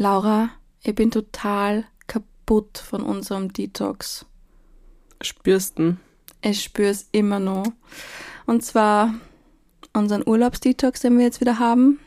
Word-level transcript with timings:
Laura, 0.00 0.48
ich 0.82 0.94
bin 0.94 1.10
total 1.10 1.84
kaputt 2.06 2.78
von 2.78 3.02
unserem 3.02 3.52
Detox. 3.52 4.24
Spürst 5.20 5.78
du? 5.78 5.98
Ich 6.40 6.62
spüre 6.62 6.88
es 6.88 7.10
immer 7.12 7.38
noch. 7.38 7.66
Und 8.46 8.64
zwar 8.64 9.12
unseren 9.92 10.26
Urlaubsdetox, 10.26 11.00
den 11.00 11.18
wir 11.18 11.26
jetzt 11.26 11.42
wieder 11.42 11.58
haben. 11.58 12.00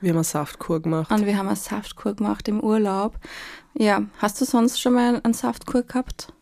Wir 0.00 0.08
haben 0.08 0.16
eine 0.16 0.24
Saftkur 0.24 0.80
gemacht. 0.80 1.12
Und 1.12 1.26
wir 1.26 1.36
haben 1.36 1.48
eine 1.48 1.56
Saftkur 1.56 2.14
gemacht 2.14 2.48
im 2.48 2.60
Urlaub. 2.60 3.18
Ja, 3.74 4.04
hast 4.16 4.40
du 4.40 4.46
sonst 4.46 4.80
schon 4.80 4.94
mal 4.94 5.20
eine 5.22 5.34
Saftkur 5.34 5.82
gehabt? 5.82 6.32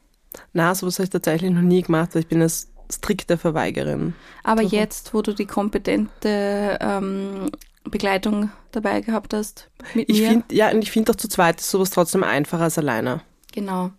Na, 0.53 0.73
sowas 0.73 1.01
habe 1.01 1.07
ich 1.07 1.11
tatsächlich 1.11 1.51
noch 1.51 1.63
nie 1.63 1.83
gemacht, 1.83 2.15
weil 2.15 2.23
ich 2.23 2.29
bin 2.29 2.39
eine 2.39 2.53
strikte 2.93 3.39
Verweigerin. 3.39 4.15
Aber 4.45 4.63
jetzt, 4.63 5.15
wo 5.15 5.21
du 5.21 5.35
die 5.35 5.47
kompetente 5.47 6.79
ähm, 6.81 7.51
Begleitung 7.91 8.51
dabei 8.73 9.01
gehabt 9.01 9.33
hast, 9.35 9.69
mit 9.95 10.09
Ich 10.09 10.21
mir. 10.21 10.29
finde, 10.29 10.55
ja, 10.55 10.71
und 10.71 10.83
ich 10.83 10.91
finde 10.91 11.13
auch 11.13 11.17
zu 11.17 11.29
zweit 11.29 11.61
ist 11.61 11.71
sowas 11.71 11.91
trotzdem 11.91 12.23
einfacher 12.25 12.65
als 12.65 12.79
alleine. 12.79 13.21
Genau. 13.53 13.91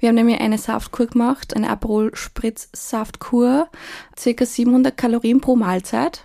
Wir 0.00 0.08
haben 0.08 0.14
nämlich 0.16 0.40
eine 0.40 0.56
Saftkur 0.56 1.06
gemacht, 1.06 1.54
eine 1.54 1.68
Aperol 1.68 2.14
Spritz 2.14 2.68
Saftkur, 2.72 3.68
circa 4.18 4.46
700 4.46 4.96
Kalorien 4.96 5.40
pro 5.40 5.54
Mahlzeit. 5.56 6.24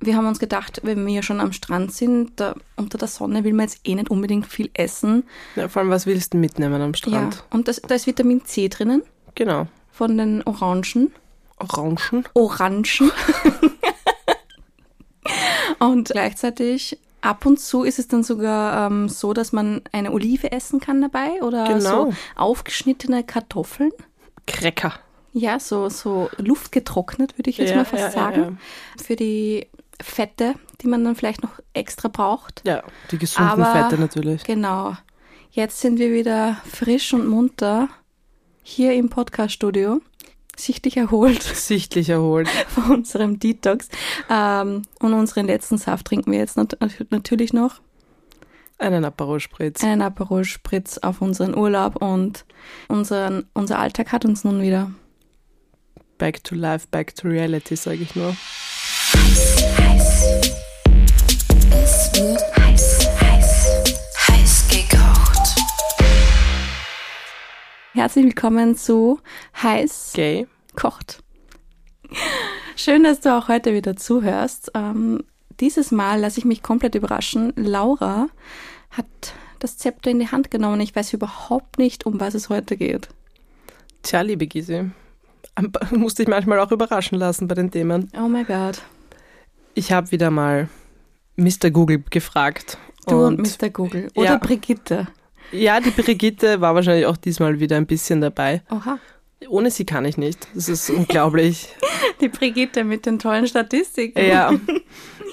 Wir 0.00 0.16
haben 0.16 0.26
uns 0.26 0.38
gedacht, 0.38 0.80
wenn 0.82 1.06
wir 1.06 1.22
schon 1.22 1.40
am 1.40 1.52
Strand 1.52 1.92
sind, 1.92 2.38
da, 2.40 2.54
unter 2.76 2.96
der 2.98 3.08
Sonne 3.08 3.44
will 3.44 3.52
man 3.54 3.66
jetzt 3.66 3.80
eh 3.84 3.94
nicht 3.94 4.10
unbedingt 4.10 4.46
viel 4.46 4.70
essen. 4.74 5.24
Ja, 5.56 5.68
vor 5.68 5.80
allem, 5.82 5.90
was 5.90 6.06
willst 6.06 6.34
du 6.34 6.38
mitnehmen 6.38 6.80
am 6.82 6.94
Strand? 6.94 7.34
Ja, 7.34 7.40
und 7.50 7.68
das, 7.68 7.80
da 7.80 7.94
ist 7.94 8.06
Vitamin 8.06 8.44
C 8.44 8.68
drinnen 8.68 9.02
Genau. 9.34 9.66
von 9.90 10.16
den 10.16 10.42
Orangen. 10.44 11.12
Orangen. 11.58 12.24
Orangen. 12.34 12.84
und 15.78 16.08
gleichzeitig 16.10 16.98
ab 17.20 17.44
und 17.46 17.58
zu 17.58 17.82
ist 17.82 17.98
es 17.98 18.08
dann 18.08 18.22
sogar 18.22 18.86
ähm, 18.86 19.08
so, 19.08 19.32
dass 19.32 19.52
man 19.52 19.82
eine 19.92 20.12
Olive 20.12 20.52
essen 20.52 20.80
kann 20.80 21.00
dabei 21.00 21.42
oder 21.42 21.66
Genau. 21.66 22.10
so 22.10 22.14
aufgeschnittene 22.36 23.24
Kartoffeln. 23.24 23.90
Cracker. 24.46 24.94
Ja, 25.32 25.58
so, 25.58 25.88
so 25.88 26.30
luftgetrocknet, 26.38 27.36
würde 27.36 27.50
ich 27.50 27.58
jetzt 27.58 27.70
Ja, 27.70 27.76
mal 27.76 27.84
fast 27.84 28.00
ja, 28.00 28.08
ja, 28.08 28.12
sagen. 28.12 28.58
Für 29.02 29.16
die 29.16 29.66
Fette, 30.00 30.54
die 30.80 30.86
man 30.88 31.04
dann 31.04 31.16
vielleicht 31.16 31.42
noch 31.42 31.58
extra 31.72 32.08
braucht. 32.08 32.62
Ja, 32.64 32.82
die 33.10 33.18
gesunden 33.18 33.62
Aber- 33.62 33.66
Fette 33.72 34.00
natürlich. 34.00 34.44
Genau. 34.44 34.94
Jetzt 35.50 35.80
sind 35.80 35.98
wir 35.98 36.12
wieder 36.12 36.58
frisch 36.70 37.12
und 37.14 37.26
munter 37.26 37.88
hier 38.62 38.92
im 38.94 39.08
Podcast-Studio, 39.08 40.00
sichtlich 40.56 40.96
erholt 40.96 41.42
Sichtlich 41.42 42.08
erholt. 42.08 42.48
von 42.68 42.98
unserem 42.98 43.38
Detox. 43.38 43.88
Ähm, 44.30 44.82
und 45.00 45.14
unseren 45.14 45.46
letzten 45.46 45.78
Saft 45.78 46.06
trinken 46.06 46.32
wir 46.32 46.38
jetzt 46.38 46.56
nat 46.56 46.76
natürlich 47.10 47.52
noch. 47.52 47.80
Einen 48.78 49.04
Aperol 49.04 49.40
Spritz. 49.40 49.82
Einen 49.82 50.02
Aperol 50.02 50.44
Spritz 50.44 50.98
auf 50.98 51.22
unseren 51.22 51.56
Urlaub 51.56 51.96
und 51.96 52.44
unseren, 52.88 53.46
unser 53.54 53.78
Alltag 53.78 54.12
hat 54.12 54.24
uns 54.24 54.44
nun 54.44 54.60
wieder. 54.60 54.90
Back 56.18 56.44
to 56.44 56.54
life, 56.54 56.86
back 56.90 57.14
to 57.14 57.28
reality, 57.28 57.76
sage 57.76 58.02
ich 58.02 58.14
nur. 58.14 58.36
Es 61.70 62.12
wird 62.14 62.55
Herzlich 67.96 68.26
willkommen 68.26 68.76
zu 68.76 69.20
Heiß 69.62 70.12
Gay. 70.14 70.46
kocht. 70.74 71.22
Schön, 72.76 73.04
dass 73.04 73.20
du 73.20 73.34
auch 73.34 73.48
heute 73.48 73.72
wieder 73.72 73.96
zuhörst. 73.96 74.70
Ähm, 74.74 75.22
dieses 75.60 75.92
Mal 75.92 76.20
lasse 76.20 76.38
ich 76.38 76.44
mich 76.44 76.62
komplett 76.62 76.94
überraschen. 76.94 77.54
Laura 77.56 78.28
hat 78.90 79.06
das 79.60 79.78
Zepter 79.78 80.10
in 80.10 80.18
die 80.18 80.28
Hand 80.30 80.50
genommen. 80.50 80.82
Ich 80.82 80.94
weiß 80.94 81.14
überhaupt 81.14 81.78
nicht, 81.78 82.04
um 82.04 82.20
was 82.20 82.34
es 82.34 82.50
heute 82.50 82.76
geht. 82.76 83.08
Tja, 84.02 84.20
liebe 84.20 84.46
Gysi, 84.46 84.90
am- 85.54 85.72
musste 85.92 86.22
ich 86.22 86.28
manchmal 86.28 86.60
auch 86.60 86.72
überraschen 86.72 87.16
lassen 87.18 87.48
bei 87.48 87.54
den 87.54 87.70
Themen. 87.70 88.10
Oh 88.14 88.28
mein 88.28 88.46
Gott. 88.46 88.82
Ich 89.72 89.90
habe 89.92 90.10
wieder 90.10 90.30
mal 90.30 90.68
Mr. 91.36 91.70
Google 91.70 92.04
gefragt. 92.10 92.76
Du 93.08 93.24
und, 93.24 93.38
Mr. 93.38 93.70
Google. 93.70 94.10
Oder 94.14 94.32
Ja. 94.32 94.36
Brigitte. 94.36 95.06
Ja, 95.52 95.80
die 95.80 95.90
Brigitte 95.90 96.60
war 96.60 96.74
wahrscheinlich 96.74 97.06
auch 97.06 97.16
diesmal 97.16 97.60
wieder 97.60 97.76
ein 97.76 97.86
bisschen 97.86 98.20
dabei. 98.20 98.62
Oha. 98.70 98.98
Ohne 99.48 99.70
sie 99.70 99.84
kann 99.84 100.04
ich 100.04 100.16
nicht. 100.16 100.48
Das 100.54 100.68
ist 100.68 100.90
unglaublich. 100.90 101.68
Die 102.20 102.28
Brigitte 102.28 102.84
mit 102.84 103.04
den 103.04 103.18
tollen 103.18 103.46
Statistiken. 103.46 104.18
ja. 104.24 104.52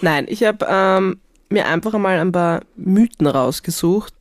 Nein, 0.01 0.25
ich 0.27 0.43
habe 0.43 0.65
ähm, 0.69 1.19
mir 1.49 1.67
einfach 1.67 1.93
einmal 1.93 2.19
ein 2.19 2.31
paar 2.33 2.63
Mythen 2.75 3.25
rausgesucht, 3.27 4.13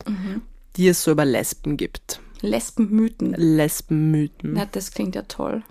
die 0.77 0.87
es 0.87 1.03
so 1.03 1.11
über 1.11 1.25
Lesben 1.25 1.75
gibt. 1.75 2.21
Lesbenmythen. 2.39 3.33
Lesbenmythen. 3.33 4.53
Na, 4.53 4.65
das 4.71 4.91
klingt 4.91 5.15
ja 5.15 5.23
toll. 5.23 5.61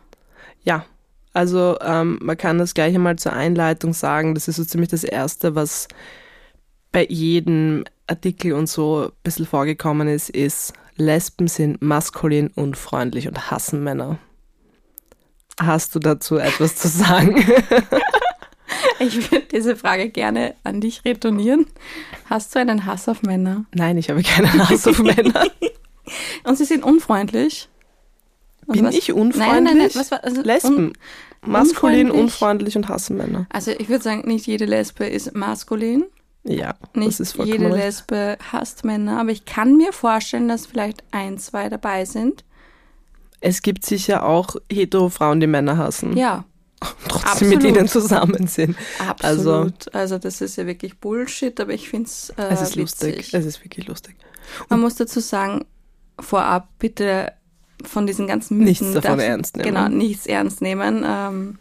Ja, 0.65 0.85
also 1.33 1.79
ähm, 1.81 2.19
man 2.23 2.37
kann 2.37 2.59
das 2.59 2.75
gleich 2.75 2.95
einmal 2.95 3.17
zur 3.17 3.33
Einleitung 3.33 3.95
sagen. 3.95 4.35
Das 4.35 4.49
ist 4.49 4.57
so 4.57 4.65
ziemlich 4.65 4.91
das 4.91 5.05
Erste, 5.05 5.55
was 5.55 5.89
bei 6.93 7.05
jedem 7.07 7.85
Artikel 8.07 8.53
und 8.53 8.69
so 8.69 9.07
ein 9.07 9.13
bisschen 9.23 9.47
vorgekommen 9.47 10.09
ist, 10.09 10.31
ist, 10.31 10.73
Lesben 10.97 11.49
sind 11.49 11.81
maskulin, 11.83 12.49
unfreundlich 12.55 13.27
und 13.29 13.51
hassen 13.51 13.83
Männer. 13.83 14.19
Hast 15.59 15.95
du 15.95 15.99
dazu 15.99 16.37
etwas 16.37 16.77
zu 16.77 16.89
sagen? 16.89 17.45
Ich 18.99 19.31
würde 19.31 19.47
diese 19.53 19.77
Frage 19.77 20.09
gerne 20.11 20.55
an 20.65 20.81
dich 20.81 21.05
retournieren. 21.05 21.67
Hast 22.31 22.55
du 22.55 22.59
einen 22.61 22.87
Hass 22.87 23.09
auf 23.09 23.23
Männer? 23.23 23.65
Nein, 23.75 23.99
ich 23.99 24.09
habe 24.09 24.23
keinen 24.23 24.69
Hass 24.69 24.87
auf 24.87 24.99
Männer. 25.03 25.47
Und 26.45 26.57
sie 26.57 26.65
sind 26.65 26.83
unfreundlich? 26.85 27.69
Und 28.67 28.77
Bin 28.77 28.85
was- 28.87 28.95
ich 28.95 29.13
unfreundlich? 29.13 29.47
Nein, 29.53 29.65
nein, 29.65 29.79
nein. 29.79 29.91
Was 29.95 30.11
war, 30.13 30.25
also 30.25 30.41
Lesben. 30.43 30.75
un- 30.77 30.93
Maskulin, 31.45 32.11
unfreundlich? 32.11 32.21
unfreundlich 32.23 32.77
und 32.77 32.89
hassen 32.89 33.17
Männer. 33.17 33.47
Also 33.51 33.73
ich 33.73 33.89
würde 33.89 34.05
sagen, 34.05 34.23
nicht 34.27 34.47
jede 34.47 34.65
Lesbe 34.65 35.05
ist 35.07 35.35
maskulin. 35.35 36.05
Ja, 36.45 36.75
Nicht 36.95 37.21
jede 37.45 37.67
recht. 37.67 37.75
Lesbe 37.77 38.37
hasst 38.53 38.85
Männer. 38.85 39.21
Aber 39.21 39.31
ich 39.31 39.45
kann 39.45 39.77
mir 39.77 39.93
vorstellen, 39.93 40.49
dass 40.49 40.67
vielleicht 40.67 41.05
ein, 41.13 41.39
zwei 41.39 41.69
dabei 41.69 42.05
sind. 42.05 42.45
Es 43.41 43.63
gibt 43.63 43.85
sicher 43.87 44.25
auch 44.27 44.57
hetero 44.71 45.09
Frauen, 45.09 45.41
die 45.41 45.47
Männer 45.47 45.77
hassen. 45.77 46.17
Ja, 46.17 46.45
trotzdem 47.09 47.49
mit 47.51 47.59
absolut. 47.59 47.77
ihnen 47.77 47.89
zusammen 47.89 48.47
sind. 48.49 48.77
absolut. 48.99 49.95
Also, 49.95 50.19
das 50.19 50.41
ist 50.41 50.57
ja 50.57 50.67
wirklich 50.67 50.99
Bullshit, 50.99 51.59
aber 51.61 51.73
ich 51.75 51.89
finde 51.89 52.07
es 52.09 52.31
äh, 52.37 52.43
Es 52.51 52.61
ist 52.63 52.77
witzig. 52.77 53.17
lustig. 53.17 53.35
Es 53.35 53.47
ist 53.47 53.65
wirklich 53.65 53.87
lustig. 53.87 54.17
Man 54.69 54.81
muss 54.81 54.97
dazu 54.97 55.21
sagen, 55.21 55.65
vorab 56.19 56.69
bitte 56.81 57.33
von 57.85 58.07
diesen 58.07 58.27
ganzen 58.27 58.59
Mythen... 58.59 58.69
Nichts 58.91 58.93
davon 59.01 59.19
darfst- 59.19 59.27
ernst 59.29 59.57
nehmen. 59.57 59.75
Genau, 59.75 59.89
nichts 59.89 60.27
ernst 60.27 60.61
nehmen. 60.61 61.05
Ähm, 61.07 61.59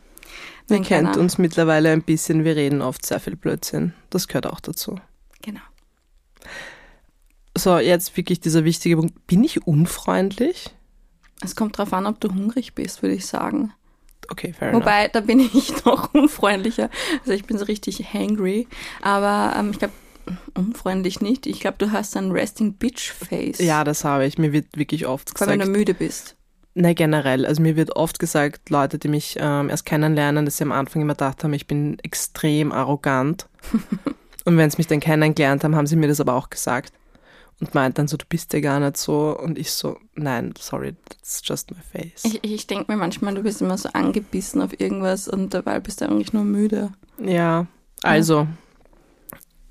Ihr 0.70 0.76
wenn 0.78 0.84
kennt 0.84 1.08
keiner- 1.10 1.20
uns 1.22 1.38
mittlerweile 1.38 1.92
ein 1.92 2.04
bisschen, 2.04 2.44
wir 2.44 2.56
reden 2.56 2.82
oft 2.82 3.06
sehr 3.06 3.20
viel 3.20 3.36
Blödsinn. 3.36 3.94
Das 4.10 4.28
gehört 4.28 4.48
auch 4.48 4.60
dazu. 4.60 5.00
Genau. 5.42 5.62
So, 7.58 7.78
jetzt 7.80 8.16
wirklich 8.16 8.40
dieser 8.40 8.64
wichtige 8.64 8.96
Punkt. 8.98 9.28
Bin 9.28 9.44
ich 9.44 9.66
unfreundlich? 9.68 10.74
Es 11.44 11.56
kommt 11.56 11.78
drauf 11.78 11.92
an, 11.94 12.06
ob 12.06 12.20
du 12.20 12.30
hungrig 12.34 12.74
bist, 12.76 13.02
würde 13.02 13.16
ich 13.16 13.26
sagen. 13.26 13.74
Okay, 14.30 14.54
fair 14.54 14.70
enough. 14.70 14.82
Wobei, 14.82 15.08
da 15.10 15.20
bin 15.22 15.40
ich 15.40 15.74
noch 15.86 16.14
unfreundlicher. 16.14 16.90
Also 17.22 17.34
ich 17.34 17.44
bin 17.46 17.58
so 17.58 17.66
richtig 17.66 18.14
hangry. 18.14 18.68
Aber 19.02 19.54
ähm, 19.58 19.72
ich 19.72 19.80
glaube, 19.80 19.94
unfreundlich 20.54 21.20
nicht. 21.20 21.46
Ich 21.48 21.60
glaube, 21.60 21.78
du 21.80 21.92
hast 21.92 22.16
ein 22.16 22.32
Resting 22.32 22.74
Bitch 22.76 23.12
Face. 23.12 23.60
Ja, 23.60 23.84
das 23.84 24.06
habe 24.06 24.26
ich. 24.26 24.38
Mir 24.38 24.54
wird 24.54 24.78
wirklich 24.78 25.08
oft 25.08 25.38
Vor 25.38 25.48
allem, 25.48 25.54
wenn 25.54 25.60
gesagt. 25.60 25.76
du 25.76 25.80
müde 25.80 25.94
bist. 25.94 26.36
Nein, 26.74 26.96
generell. 26.96 27.46
Also 27.46 27.62
mir 27.62 27.76
wird 27.76 27.96
oft 27.96 28.20
gesagt, 28.20 28.70
Leute, 28.70 28.98
die 28.98 29.10
mich 29.10 29.38
ähm, 29.40 29.70
erst 29.70 29.86
kennenlernen, 29.86 30.46
dass 30.46 30.58
sie 30.58 30.64
am 30.64 30.72
Anfang 30.72 31.02
immer 31.02 31.14
gedacht 31.14 31.44
haben, 31.44 31.54
ich 31.54 31.68
bin 31.68 32.00
extrem 32.00 32.72
arrogant. 32.72 33.48
und 34.46 34.58
wenn 34.58 34.70
sie 34.70 34.78
mich 34.78 34.88
dann 34.88 35.02
kennengelernt 35.02 35.64
haben, 35.64 35.76
haben 35.76 35.88
sie 35.88 35.98
mir 35.98 36.08
das 36.08 36.22
aber 36.22 36.36
auch 36.36 36.50
gesagt. 36.50 36.94
Und 37.60 37.76
meint 37.76 38.00
dann 38.00 38.08
so, 38.08 38.18
du 38.18 38.26
bist 38.28 38.54
ja 38.54 38.60
gar 38.60 38.80
nicht 38.80 38.98
so. 38.98 39.38
Und 39.38 39.60
ich 39.60 39.72
so, 39.72 39.98
nein, 40.16 40.54
sorry, 40.58 40.96
that's 41.10 41.42
just 41.44 41.72
my 41.72 41.78
face. 41.82 42.24
Ich, 42.24 42.44
ich 42.44 42.68
denke 42.68 42.92
mir 42.92 42.98
manchmal, 42.98 43.36
du 43.36 43.44
bist 43.44 43.62
immer 43.62 43.78
so 43.78 43.90
angebissen 43.90 44.62
auf 44.62 44.80
irgendwas 44.80 45.28
und 45.28 45.54
dabei 45.54 45.80
bist 45.80 46.02
du 46.02 46.06
eigentlich 46.06 46.34
nur 46.34 46.44
müde. 46.44 46.94
Ja, 47.20 47.68
also, 48.02 48.48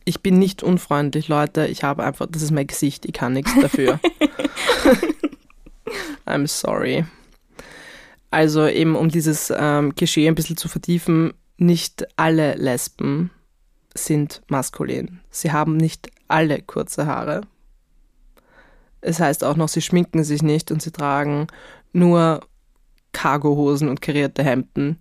ich 0.04 0.20
bin 0.20 0.38
nicht 0.38 0.62
unfreundlich, 0.62 1.28
Leute. 1.28 1.66
Ich 1.66 1.82
habe 1.82 2.04
einfach, 2.04 2.26
das 2.30 2.42
ist 2.42 2.52
mein 2.52 2.66
Gesicht, 2.66 3.06
ich 3.06 3.12
kann 3.12 3.32
nichts 3.32 3.52
dafür. 3.60 3.98
I'm 6.26 6.46
sorry. 6.46 7.04
Also 8.30 8.66
eben, 8.68 8.94
um 8.96 9.08
dieses 9.08 9.52
ähm, 9.56 9.94
Klischee 9.94 10.28
ein 10.28 10.34
bisschen 10.34 10.56
zu 10.56 10.68
vertiefen, 10.68 11.32
nicht 11.56 12.06
alle 12.16 12.54
Lesben 12.54 13.30
sind 13.94 14.42
maskulin. 14.48 15.20
Sie 15.30 15.50
haben 15.52 15.76
nicht 15.76 16.08
alle 16.28 16.62
kurze 16.62 17.06
Haare. 17.06 17.42
Es 19.00 19.18
heißt 19.18 19.42
auch 19.44 19.56
noch, 19.56 19.68
sie 19.68 19.82
schminken 19.82 20.22
sich 20.24 20.42
nicht 20.42 20.70
und 20.70 20.80
sie 20.82 20.92
tragen 20.92 21.48
nur 21.92 22.40
Cargohosen 23.12 23.88
und 23.88 24.00
karierte 24.00 24.44
Hemden. 24.44 24.98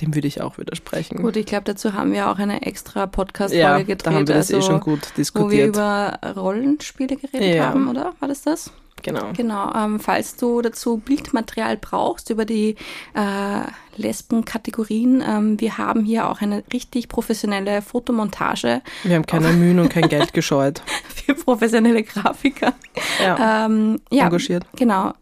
dem 0.00 0.14
würde 0.14 0.28
ich 0.28 0.40
auch 0.40 0.56
widersprechen. 0.56 1.18
Gut, 1.20 1.36
ich 1.36 1.44
glaube, 1.46 1.64
dazu 1.64 1.92
haben 1.92 2.12
wir 2.12 2.30
auch 2.30 2.38
eine 2.38 2.62
extra 2.62 3.06
Podcast-Folge 3.06 3.58
ja, 3.62 3.78
gedreht. 3.78 4.06
da 4.06 4.12
haben 4.12 4.26
wir 4.28 4.34
das 4.36 4.50
eh 4.50 4.54
also, 4.56 4.66
schon 4.68 4.80
gut 4.80 5.00
Wo 5.02 5.08
wir 5.08 5.14
diskutiert. 5.16 5.68
über 5.68 6.18
Rollenspiele 6.36 7.16
geredet 7.16 7.56
Ja. 7.56 7.66
haben, 7.68 7.88
oder? 7.88 8.14
War 8.20 8.28
das 8.28 8.42
das? 8.42 8.70
Genau. 9.02 9.32
Genau. 9.36 9.72
Ähm, 9.74 10.00
falls 10.00 10.36
du 10.36 10.60
dazu 10.62 10.98
Bildmaterial 10.98 11.76
brauchst 11.76 12.30
über 12.30 12.44
die 12.44 12.76
äh, 13.14 13.62
Lesben-Kategorien, 13.96 15.22
ähm, 15.26 15.60
wir 15.60 15.78
haben 15.78 16.04
hier 16.04 16.28
auch 16.28 16.40
eine 16.40 16.62
richtig 16.72 17.08
professionelle 17.08 17.82
Fotomontage 17.82 18.82
Wir 19.02 19.16
haben 19.16 19.26
keine 19.26 19.52
Mühen 19.52 19.78
und 19.78 19.88
kein 19.90 20.08
Geld 20.08 20.32
gescheut. 20.34 20.82
für 21.08 21.34
professionelle 21.34 22.02
Grafiker. 22.02 22.74
Ja, 23.22 23.66
Ähm, 23.66 24.00
ja, 24.10 24.24
engagiert. 24.24 24.64
genau. 24.76 25.12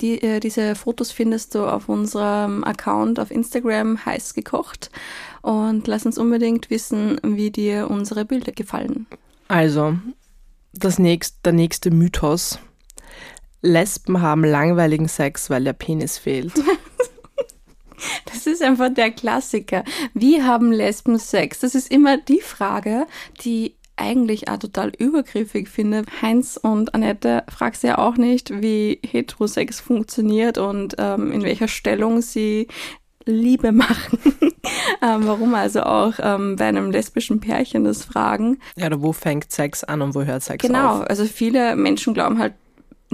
Die, 0.00 0.20
äh, 0.20 0.40
diese 0.40 0.74
Fotos 0.74 1.12
findest 1.12 1.54
du 1.54 1.64
auf 1.64 1.88
unserem 1.88 2.64
Account 2.64 3.20
auf 3.20 3.30
Instagram 3.30 4.04
heiß 4.04 4.34
gekocht 4.34 4.90
und 5.42 5.86
lass 5.86 6.04
uns 6.06 6.18
unbedingt 6.18 6.70
wissen, 6.70 7.20
wie 7.22 7.50
dir 7.52 7.88
unsere 7.88 8.24
Bilder 8.24 8.50
gefallen. 8.50 9.06
Also, 9.46 9.94
das 10.72 10.98
nächst, 10.98 11.44
der 11.44 11.52
nächste 11.52 11.90
Mythos. 11.92 12.58
Lesben 13.62 14.20
haben 14.20 14.44
langweiligen 14.44 15.08
Sex, 15.08 15.48
weil 15.50 15.64
der 15.64 15.72
Penis 15.72 16.18
fehlt. 16.18 16.52
Das 18.24 18.46
ist 18.48 18.62
einfach 18.62 18.92
der 18.92 19.12
Klassiker. 19.12 19.84
Wie 20.12 20.42
haben 20.42 20.72
Lesben 20.72 21.18
Sex? 21.20 21.60
Das 21.60 21.76
ist 21.76 21.88
immer 21.90 22.16
die 22.16 22.40
Frage, 22.40 23.06
die 23.44 23.76
eigentlich 23.94 24.48
auch 24.48 24.56
total 24.58 24.90
übergriffig 24.98 25.68
finde. 25.68 26.02
Heinz 26.20 26.58
und 26.60 26.94
Annette 26.94 27.44
fragst 27.48 27.84
ja 27.84 27.98
auch 27.98 28.16
nicht, 28.16 28.60
wie 28.60 28.98
Heterosex 29.06 29.78
funktioniert 29.80 30.58
und 30.58 30.96
ähm, 30.98 31.30
in 31.30 31.42
welcher 31.44 31.68
Stellung 31.68 32.22
sie 32.22 32.66
Liebe 33.24 33.70
machen. 33.72 34.18
ähm, 35.00 35.20
warum 35.26 35.54
also 35.54 35.82
auch 35.82 36.14
ähm, 36.18 36.56
bei 36.56 36.64
einem 36.66 36.90
lesbischen 36.90 37.38
Pärchen 37.38 37.84
das 37.84 38.04
fragen. 38.04 38.58
Ja, 38.76 38.86
oder 38.86 39.00
wo 39.00 39.12
fängt 39.12 39.52
Sex 39.52 39.84
an 39.84 40.02
und 40.02 40.16
wo 40.16 40.24
hört 40.24 40.42
Sex 40.42 40.66
Genau, 40.66 41.02
auf? 41.02 41.06
also 41.06 41.24
viele 41.26 41.76
Menschen 41.76 42.14
glauben 42.14 42.38
halt, 42.40 42.54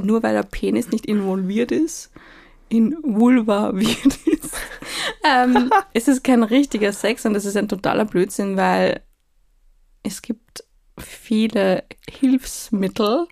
nur 0.05 0.23
weil 0.23 0.35
der 0.35 0.43
Penis 0.43 0.91
nicht 0.91 1.07
involviert 1.07 1.73
ist, 1.73 2.11
involviert 2.69 4.07
ist, 4.27 4.55
ähm, 5.25 5.71
ist 5.95 6.09
es 6.09 6.23
kein 6.23 6.43
richtiger 6.43 6.93
Sex 6.93 7.25
und 7.25 7.35
das 7.35 7.45
ist 7.45 7.57
ein 7.57 7.69
totaler 7.69 8.05
Blödsinn, 8.05 8.57
weil 8.57 9.01
es 10.03 10.23
gibt 10.23 10.65
viele 10.99 11.85
Hilfsmittel, 12.09 13.27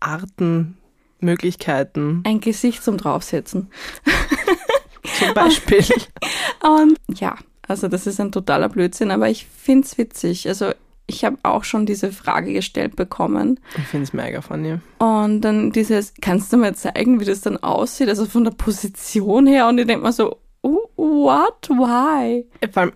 Arten, 0.00 0.76
Möglichkeiten, 1.20 2.22
ein 2.24 2.40
Gesicht 2.40 2.82
zum 2.82 2.96
Draufsetzen. 2.98 3.70
zum 5.18 5.34
Beispiel. 5.34 5.84
Und 6.62 6.98
ja, 7.14 7.36
also 7.66 7.88
das 7.88 8.06
ist 8.06 8.20
ein 8.20 8.32
totaler 8.32 8.68
Blödsinn, 8.68 9.10
aber 9.10 9.28
ich 9.28 9.46
finde 9.46 9.86
es 9.86 9.98
witzig. 9.98 10.48
Also 10.48 10.72
ich 11.06 11.24
habe 11.24 11.38
auch 11.42 11.64
schon 11.64 11.86
diese 11.86 12.10
Frage 12.10 12.52
gestellt 12.52 12.96
bekommen. 12.96 13.60
Ich 13.76 13.84
finde 13.84 14.04
es 14.04 14.12
mega 14.12 14.40
funny. 14.40 14.78
Und 14.98 15.40
dann 15.42 15.70
dieses, 15.70 16.14
kannst 16.20 16.52
du 16.52 16.56
mir 16.56 16.74
zeigen, 16.74 17.20
wie 17.20 17.24
das 17.24 17.42
dann 17.42 17.56
aussieht? 17.58 18.08
Also 18.08 18.26
von 18.26 18.44
der 18.44 18.50
Position 18.50 19.46
her. 19.46 19.68
Und 19.68 19.78
ich 19.78 19.86
denke 19.86 20.04
mir 20.04 20.12
so, 20.12 20.38
oh, 20.62 20.88
what? 20.96 21.68
Why? 21.68 22.44
Vor 22.72 22.82
allem, 22.82 22.92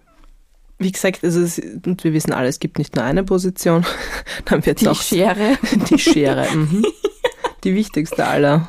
wie 0.78 0.90
gesagt, 0.90 1.22
also 1.22 1.40
es, 1.40 1.58
und 1.58 2.02
wir 2.02 2.12
wissen 2.12 2.32
alle, 2.32 2.48
es 2.48 2.58
gibt 2.58 2.78
nicht 2.78 2.96
nur 2.96 3.04
eine 3.04 3.22
Position. 3.22 3.86
Dann 4.46 4.66
wird 4.66 4.80
Die 4.80 4.88
auch 4.88 5.00
Schere. 5.00 5.56
die 5.90 5.98
Schere. 5.98 6.46
Mhm. 6.52 6.84
Die 7.62 7.74
wichtigste 7.74 8.26
aller. 8.26 8.68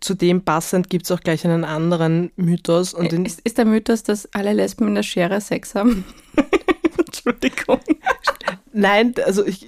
Zu 0.00 0.14
dem 0.14 0.42
passend 0.42 0.88
gibt 0.88 1.04
es 1.04 1.10
auch 1.10 1.20
gleich 1.20 1.44
einen 1.44 1.64
anderen 1.64 2.30
Mythos. 2.36 2.94
Und 2.94 3.12
den, 3.12 3.26
ist, 3.26 3.40
ist 3.40 3.58
der 3.58 3.64
Mythos, 3.66 4.04
dass 4.04 4.32
alle 4.32 4.52
Lesben 4.52 4.88
in 4.88 4.94
der 4.94 5.02
Schere 5.02 5.40
Sex 5.40 5.74
haben? 5.74 6.04
Entschuldigung. 7.24 7.80
nein, 8.72 9.14
also 9.24 9.46
ich 9.46 9.66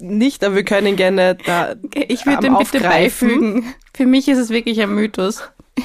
nicht, 0.00 0.42
aber 0.44 0.56
wir 0.56 0.64
können 0.64 0.96
gerne 0.96 1.36
da 1.46 1.74
Ich 1.94 2.26
würde 2.26 2.38
am 2.38 2.42
den 2.44 2.58
bitte 2.58 2.78
Aufgreifen. 2.78 3.28
beifügen. 3.28 3.74
Für 3.94 4.06
mich 4.06 4.28
ist 4.28 4.38
es 4.38 4.50
wirklich 4.50 4.80
ein 4.80 4.94
Mythos. 4.94 5.42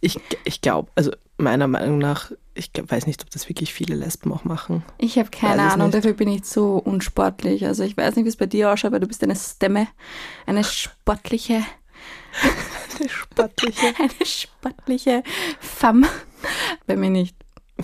Ich, 0.00 0.18
ich 0.44 0.60
glaube, 0.60 0.90
also 0.94 1.10
meiner 1.38 1.66
Meinung 1.66 1.98
nach, 1.98 2.30
ich 2.54 2.72
glaub, 2.72 2.88
weiß 2.90 3.06
nicht, 3.08 3.20
ob 3.22 3.30
das 3.30 3.48
wirklich 3.48 3.74
viele 3.74 3.96
Lesben 3.96 4.32
auch 4.32 4.44
machen. 4.44 4.84
Ich 4.98 5.18
habe 5.18 5.30
keine 5.30 5.64
Weiß 5.64 5.72
Ahnung, 5.72 5.90
dafür 5.90 6.12
bin 6.12 6.28
ich 6.28 6.44
zu 6.44 6.74
unsportlich. 6.76 7.66
Also 7.66 7.82
ich 7.82 7.96
weiß 7.96 8.14
nicht, 8.14 8.24
wie 8.24 8.28
es 8.28 8.36
bei 8.36 8.46
dir 8.46 8.70
ausschaut, 8.70 8.88
aber 8.92 9.00
du 9.00 9.08
bist 9.08 9.24
eine 9.24 9.34
Stemme, 9.34 9.88
eine 10.46 10.62
sportliche, 10.62 11.64
Sportliche. 13.08 13.86
eine 13.98 14.24
sportliche 14.26 15.22
Femme. 15.58 16.06
Bei 16.86 16.94
mir 16.96 17.10
nicht. 17.10 17.34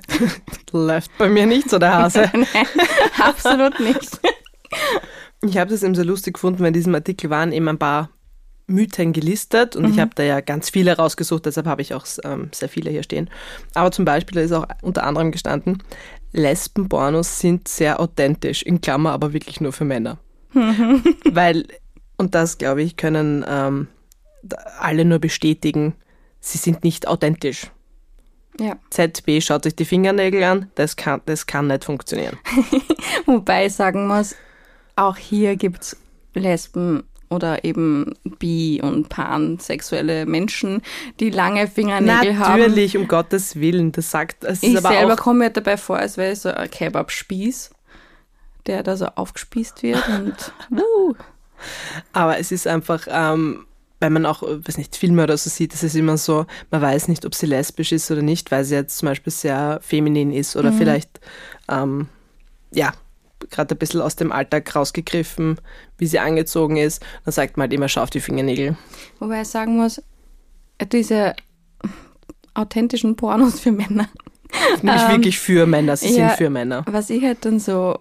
Läuft 0.73 1.17
bei 1.19 1.29
mir 1.29 1.46
nicht 1.46 1.70
so 1.70 1.79
der 1.79 1.94
Hase. 1.94 2.31
Nein, 2.32 2.67
absolut 3.20 3.79
nicht. 3.81 4.20
Ich 5.43 5.58
habe 5.58 5.70
das 5.70 5.82
eben 5.82 5.94
sehr 5.94 6.05
lustig 6.05 6.35
gefunden, 6.35 6.61
weil 6.61 6.69
in 6.69 6.75
diesem 6.75 6.94
Artikel 6.94 7.31
waren 7.31 7.52
eben 7.52 7.69
ein 7.69 7.79
paar 7.79 8.11
Mythen 8.67 9.12
gelistet 9.12 9.76
und 9.76 9.93
ich 9.93 9.99
habe 9.99 10.12
da 10.14 10.23
ja 10.23 10.41
ganz 10.41 10.70
viele 10.70 10.96
rausgesucht, 10.96 11.44
deshalb 11.44 11.67
habe 11.67 11.82
ich 11.82 11.93
auch 11.93 12.06
ähm, 12.25 12.49
sehr 12.52 12.70
viele 12.70 12.91
hier 12.91 13.02
stehen. 13.02 13.29
Aber 13.75 13.91
zum 13.93 14.06
Beispiel 14.06 14.37
da 14.37 14.41
ist 14.41 14.52
auch 14.52 14.67
unter 14.81 15.05
anderem 15.05 15.32
gestanden, 15.32 15.82
Lesbenpornos 16.32 17.41
sind 17.41 17.69
sehr 17.69 18.00
authentisch, 18.00 18.62
in 18.62 18.81
Klammer 18.81 19.12
aber 19.12 19.32
wirklich 19.35 19.61
nur 19.61 19.73
für 19.73 19.85
Männer. 19.85 20.19
weil, 21.31 21.67
und 22.17 22.35
das 22.35 22.56
glaube 22.56 22.82
ich, 22.82 22.96
können 22.96 23.44
ähm, 23.46 23.88
alle 24.79 25.05
nur 25.05 25.19
bestätigen, 25.19 25.94
sie 26.41 26.58
sind 26.58 26.85
nicht 26.85 27.06
authentisch. 27.06 27.70
Ja. 28.59 28.77
ZB 28.91 29.41
schaut 29.41 29.65
sich 29.65 29.75
die 29.75 29.85
Fingernägel 29.85 30.45
an, 30.45 30.71
das 30.77 30.97
kann, 30.97 31.21
das 31.27 31.47
kann 31.47 31.67
nicht 31.67 31.85
funktionieren. 31.85 32.39
Wobei 33.27 33.67
ich 33.67 33.75
sagen 33.75 34.06
muss, 34.06 34.37
auch 34.97 35.17
hier 35.17 35.56
gibt's 35.56 35.97
Lesben 36.35 37.05
oder 37.31 37.65
eben 37.65 38.15
bi- 38.39 38.81
und 38.83 39.09
pansexuelle 39.09 40.27
Menschen, 40.27 40.83
die 41.21 41.31
lange 41.31 41.67
Fingernägel 41.67 42.39
haben. 42.39 42.61
Natürlich, 42.61 42.97
um 42.97 43.09
Gottes 43.09 43.56
Willen, 43.56 43.93
das 43.93 44.11
sagt, 44.11 44.45
es 44.45 44.62
Ich 44.62 44.79
selber 44.79 45.17
komme 45.17 45.41
mir 45.41 45.51
dabei 45.51 45.77
vor, 45.77 45.97
als 45.97 46.17
wäre 46.17 46.33
ich 46.33 46.41
so 46.41 46.51
ein 46.51 46.71
Kebab-Spieß, 46.71 47.71
der 48.67 48.83
da 48.83 48.97
so 48.97 49.06
aufgespießt 49.06 49.83
wird 49.83 50.09
und 50.09 50.53
uh, 50.79 51.15
aber 52.12 52.39
es 52.39 52.53
ist 52.53 52.67
einfach, 52.67 53.06
ähm, 53.09 53.67
wenn 54.05 54.12
man 54.12 54.27
auch, 54.27 54.43
äh, 54.43 54.67
weiß 54.67 54.79
nicht, 54.79 54.97
Filme 54.97 55.23
oder 55.23 55.37
so 55.37 55.49
sieht, 55.49 55.73
es 55.73 55.83
ist 55.83 55.97
immer 55.97 56.19
so, 56.19 56.47
man 56.71 56.83
weiß 56.83 57.09
nicht, 57.09 57.25
ob 57.25 57.35
sie 57.35 57.47
lesbisch 57.47 57.93
ist 57.93 58.11
oder 58.11 58.23
nicht, 58.23 58.51
weil 58.51 58.65
sie 58.65 58.75
jetzt 58.75 58.99
zum 58.99 59.09
Beispiel 59.09 59.33
sehr 59.33 59.79
feminin 59.83 60.33
ist 60.33 60.56
oder 60.56 60.73
vielleicht, 60.73 61.21
ähm, 61.69 62.09
ja, 62.71 62.93
gerade 63.51 63.75
ein 63.75 63.79
bisschen 63.79 64.01
aus 64.01 64.17
dem 64.17 64.31
Alltag 64.31 64.75
rausgegriffen, 64.75 65.61
wie 65.99 66.06
sie 66.06 66.19
angezogen 66.19 66.77
ist, 66.77 67.03
dann 67.25 67.33
sagt 67.33 67.56
man 67.56 67.65
halt 67.65 67.73
immer, 67.73 67.89
schau 67.89 68.03
auf 68.03 68.11
die 68.11 68.20
Fingernägel. 68.20 68.77
wobei 69.20 69.43
ich 69.43 69.49
sagen 69.49 69.77
muss, 69.77 70.03
diese 70.93 71.34
authentischen 72.55 73.17
Pornos 73.17 73.61
für 73.61 73.73
Männer, 73.73 74.08
Nicht 74.82 74.84
Ähm, 75.05 75.11
wirklich 75.11 75.39
für 75.39 75.67
Männer, 75.67 75.96
sie 75.96 76.17
ja. 76.17 76.29
sind 76.29 76.37
für 76.37 76.51
Männer. 76.51 76.84
was 76.87 77.11
ich 77.11 77.23
halt 77.25 77.44
dann 77.44 77.58
so 77.58 77.99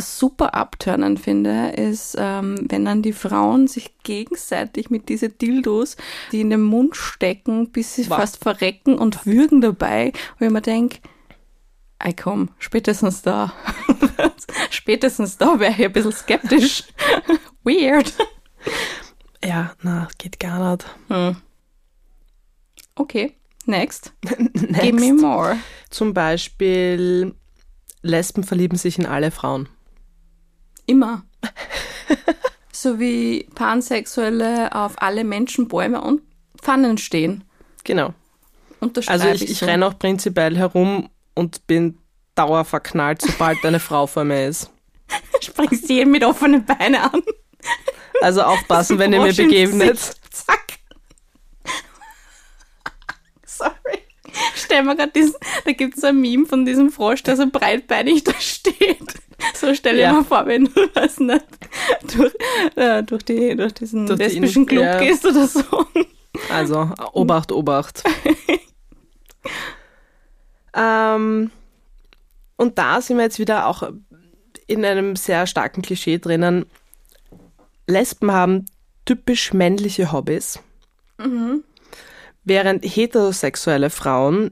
super 0.00 0.54
abtörnend 0.54 1.20
finde, 1.20 1.68
ist, 1.70 2.16
ähm, 2.18 2.66
wenn 2.68 2.84
dann 2.84 3.02
die 3.02 3.12
Frauen 3.12 3.66
sich 3.66 3.96
gegenseitig 4.02 4.90
mit 4.90 5.08
diese 5.08 5.28
Dildos, 5.28 5.96
die 6.32 6.40
in 6.40 6.50
den 6.50 6.62
Mund 6.62 6.96
stecken, 6.96 7.70
bis 7.70 7.94
sie 7.94 8.08
Wow. 8.10 8.18
fast 8.18 8.42
verrecken 8.42 8.98
und 8.98 9.26
würgen 9.26 9.60
dabei, 9.60 10.12
wo 10.38 10.44
ich 10.44 10.50
mir 10.50 10.60
denke, 10.60 10.98
ey 11.98 12.12
komm, 12.14 12.50
spätestens 12.58 13.22
da. 13.22 13.52
spätestens 14.70 15.38
da 15.38 15.58
wäre 15.58 15.72
ich 15.72 15.84
ein 15.84 15.92
bisschen 15.92 16.12
skeptisch. 16.12 16.84
Weird. 17.64 18.12
Ja, 19.44 19.74
na, 19.82 20.08
geht 20.18 20.38
gar 20.40 20.72
nicht. 20.72 20.86
Hm. 21.08 21.36
Okay, 22.96 23.34
next. 23.66 24.12
Next. 24.54 24.80
Give 24.82 24.94
me 24.98 25.12
more. 25.12 25.56
Zum 25.90 26.14
Beispiel, 26.14 27.34
Lesben 28.02 28.44
verlieben 28.44 28.78
sich 28.78 28.98
in 28.98 29.06
alle 29.06 29.30
Frauen. 29.30 29.68
Immer. 30.86 31.24
so 32.72 32.98
wie 32.98 33.48
Pansexuelle 33.54 34.74
auf 34.74 35.00
alle 35.02 35.24
Menschen, 35.24 35.68
Bäume 35.68 36.00
und 36.00 36.22
Pfannen 36.60 36.98
stehen. 36.98 37.44
Genau. 37.84 38.14
Also 39.06 39.28
ich, 39.28 39.50
ich 39.50 39.58
so. 39.58 39.66
renne 39.66 39.86
auch 39.86 39.98
prinzipiell 39.98 40.56
herum 40.56 41.08
und 41.34 41.66
bin 41.66 41.98
dauerverknallt, 42.34 43.22
sobald 43.22 43.64
eine 43.64 43.80
Frau 43.80 44.06
vor 44.06 44.24
mir 44.24 44.46
ist. 44.46 44.70
Springst 45.40 45.88
jeden 45.88 46.10
mit 46.10 46.24
offenen 46.24 46.64
Beinen 46.64 47.00
an. 47.00 47.22
Also 48.20 48.42
aufpassen, 48.42 48.98
wenn 48.98 49.12
ihr 49.12 49.20
mir 49.20 49.34
begegnet. 49.34 49.92
Gesicht. 49.92 50.34
Zack. 50.34 50.66
Sorry. 53.44 53.72
Stell 54.66 54.82
mir 54.82 54.94
gerade 54.96 55.12
diesen, 55.12 55.34
da 55.64 55.72
gibt 55.72 55.96
es 55.96 56.04
ein 56.04 56.20
Meme 56.20 56.44
von 56.46 56.66
diesem 56.66 56.90
Frosch, 56.90 57.22
der 57.22 57.36
so 57.36 57.46
breitbeinig 57.50 58.24
da 58.24 58.32
steht. 58.38 58.98
So 59.54 59.72
stell 59.74 59.94
dir 59.96 60.02
Ja. 60.02 60.12
mal 60.12 60.24
vor, 60.24 60.46
wenn 60.46 60.64
du 60.66 60.86
das 60.94 61.18
nicht 61.18 61.44
durch, 62.16 62.34
äh, 62.76 63.02
durch, 63.02 63.22
die, 63.24 63.54
durch 63.56 63.72
diesen 63.74 64.06
Durch 64.06 64.18
die 64.18 64.24
lesbischen 64.24 64.62
In- 64.62 64.68
Club 64.68 64.84
ja. 64.84 64.98
gehst 64.98 65.24
oder 65.24 65.46
so. 65.46 65.62
Also 66.50 66.90
Obacht, 67.12 67.50
Obacht. 67.52 68.02
Ähm, 70.74 71.50
und 72.56 72.78
da 72.78 73.00
sind 73.00 73.16
wir 73.16 73.24
jetzt 73.24 73.38
wieder 73.38 73.66
auch 73.66 73.82
in 74.66 74.84
einem 74.84 75.16
sehr 75.16 75.46
starken 75.46 75.82
Klischee 75.82 76.18
drinnen. 76.18 76.66
Lesben 77.86 78.32
haben 78.32 78.66
typisch 79.04 79.52
männliche 79.54 80.12
Hobbys, 80.12 80.58
während 82.46 82.84
heterosexuelle 82.84 83.90
Frauen 83.90 84.50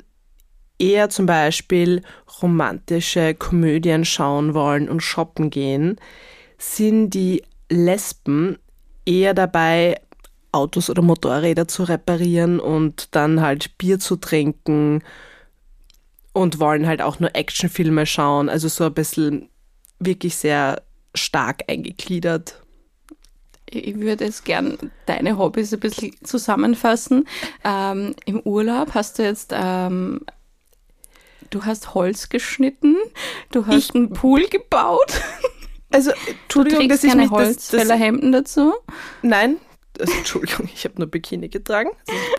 eher 0.79 1.09
zum 1.09 1.25
Beispiel 1.25 2.03
romantische 2.43 3.35
Komödien 3.35 4.05
schauen 4.05 4.53
wollen 4.53 4.91
und 4.91 5.01
shoppen 5.01 5.49
gehen, 5.49 5.97
sind 6.59 7.11
die 7.11 7.43
Lesben 7.71 8.59
eher 9.07 9.33
dabei, 9.33 10.01
Autos 10.53 10.91
oder 10.91 11.03
Motorräder 11.03 11.67
zu 11.67 11.85
reparieren 11.85 12.61
und 12.61 13.15
dann 13.15 13.41
halt 13.41 13.77
Bier 13.79 13.99
zu 13.99 14.17
trinken 14.17 15.03
und 16.33 16.61
wollen 16.61 16.87
halt 16.87 17.01
auch 17.01 17.21
nur 17.21 17.35
Actionfilme 17.35 18.07
schauen. 18.07 18.49
Also 18.49 18.69
so 18.69 18.85
ein 18.85 18.95
bisschen 18.95 19.49
wirklich 19.99 20.37
sehr 20.37 20.83
stark 21.15 21.63
eingegliedert. 21.69 22.64
Ich 23.81 23.99
würde 24.01 24.25
jetzt 24.25 24.45
gern 24.45 24.79
deine 25.07 25.39
Hobbys 25.39 25.73
ein 25.73 25.81
bisschen 25.81 26.15
zusammenfassen. 26.25 27.27
Ähm, 27.65 28.15
Im 28.27 28.41
Urlaub 28.41 28.95
hast 28.95 29.19
du 29.19 29.23
jetzt, 29.23 29.53
ähm, 29.55 30.21
du 31.51 31.65
hast 31.65 31.95
Holz 31.95 32.29
geschnitten, 32.29 32.97
du 33.51 33.67
hast 33.67 33.77
Ich- 33.91 33.95
einen 33.95 34.11
Pool 34.13 34.47
gebaut, 34.49 35.21
Also, 35.91 36.11
Entschuldigung, 36.27 36.89
dass 36.89 37.05
ich 37.05 37.11
keine 37.11 37.23
mich 37.23 37.31
das, 37.31 37.39
das, 37.41 37.73
Holzfällerhemden 37.73 38.33
dazu. 38.33 38.75
Nein, 39.23 39.59
also, 40.01 40.13
Entschuldigung, 40.13 40.69
ich 40.75 40.85
habe 40.85 40.95
nur 40.99 41.07
Bikini 41.07 41.49
getragen, 41.49 41.91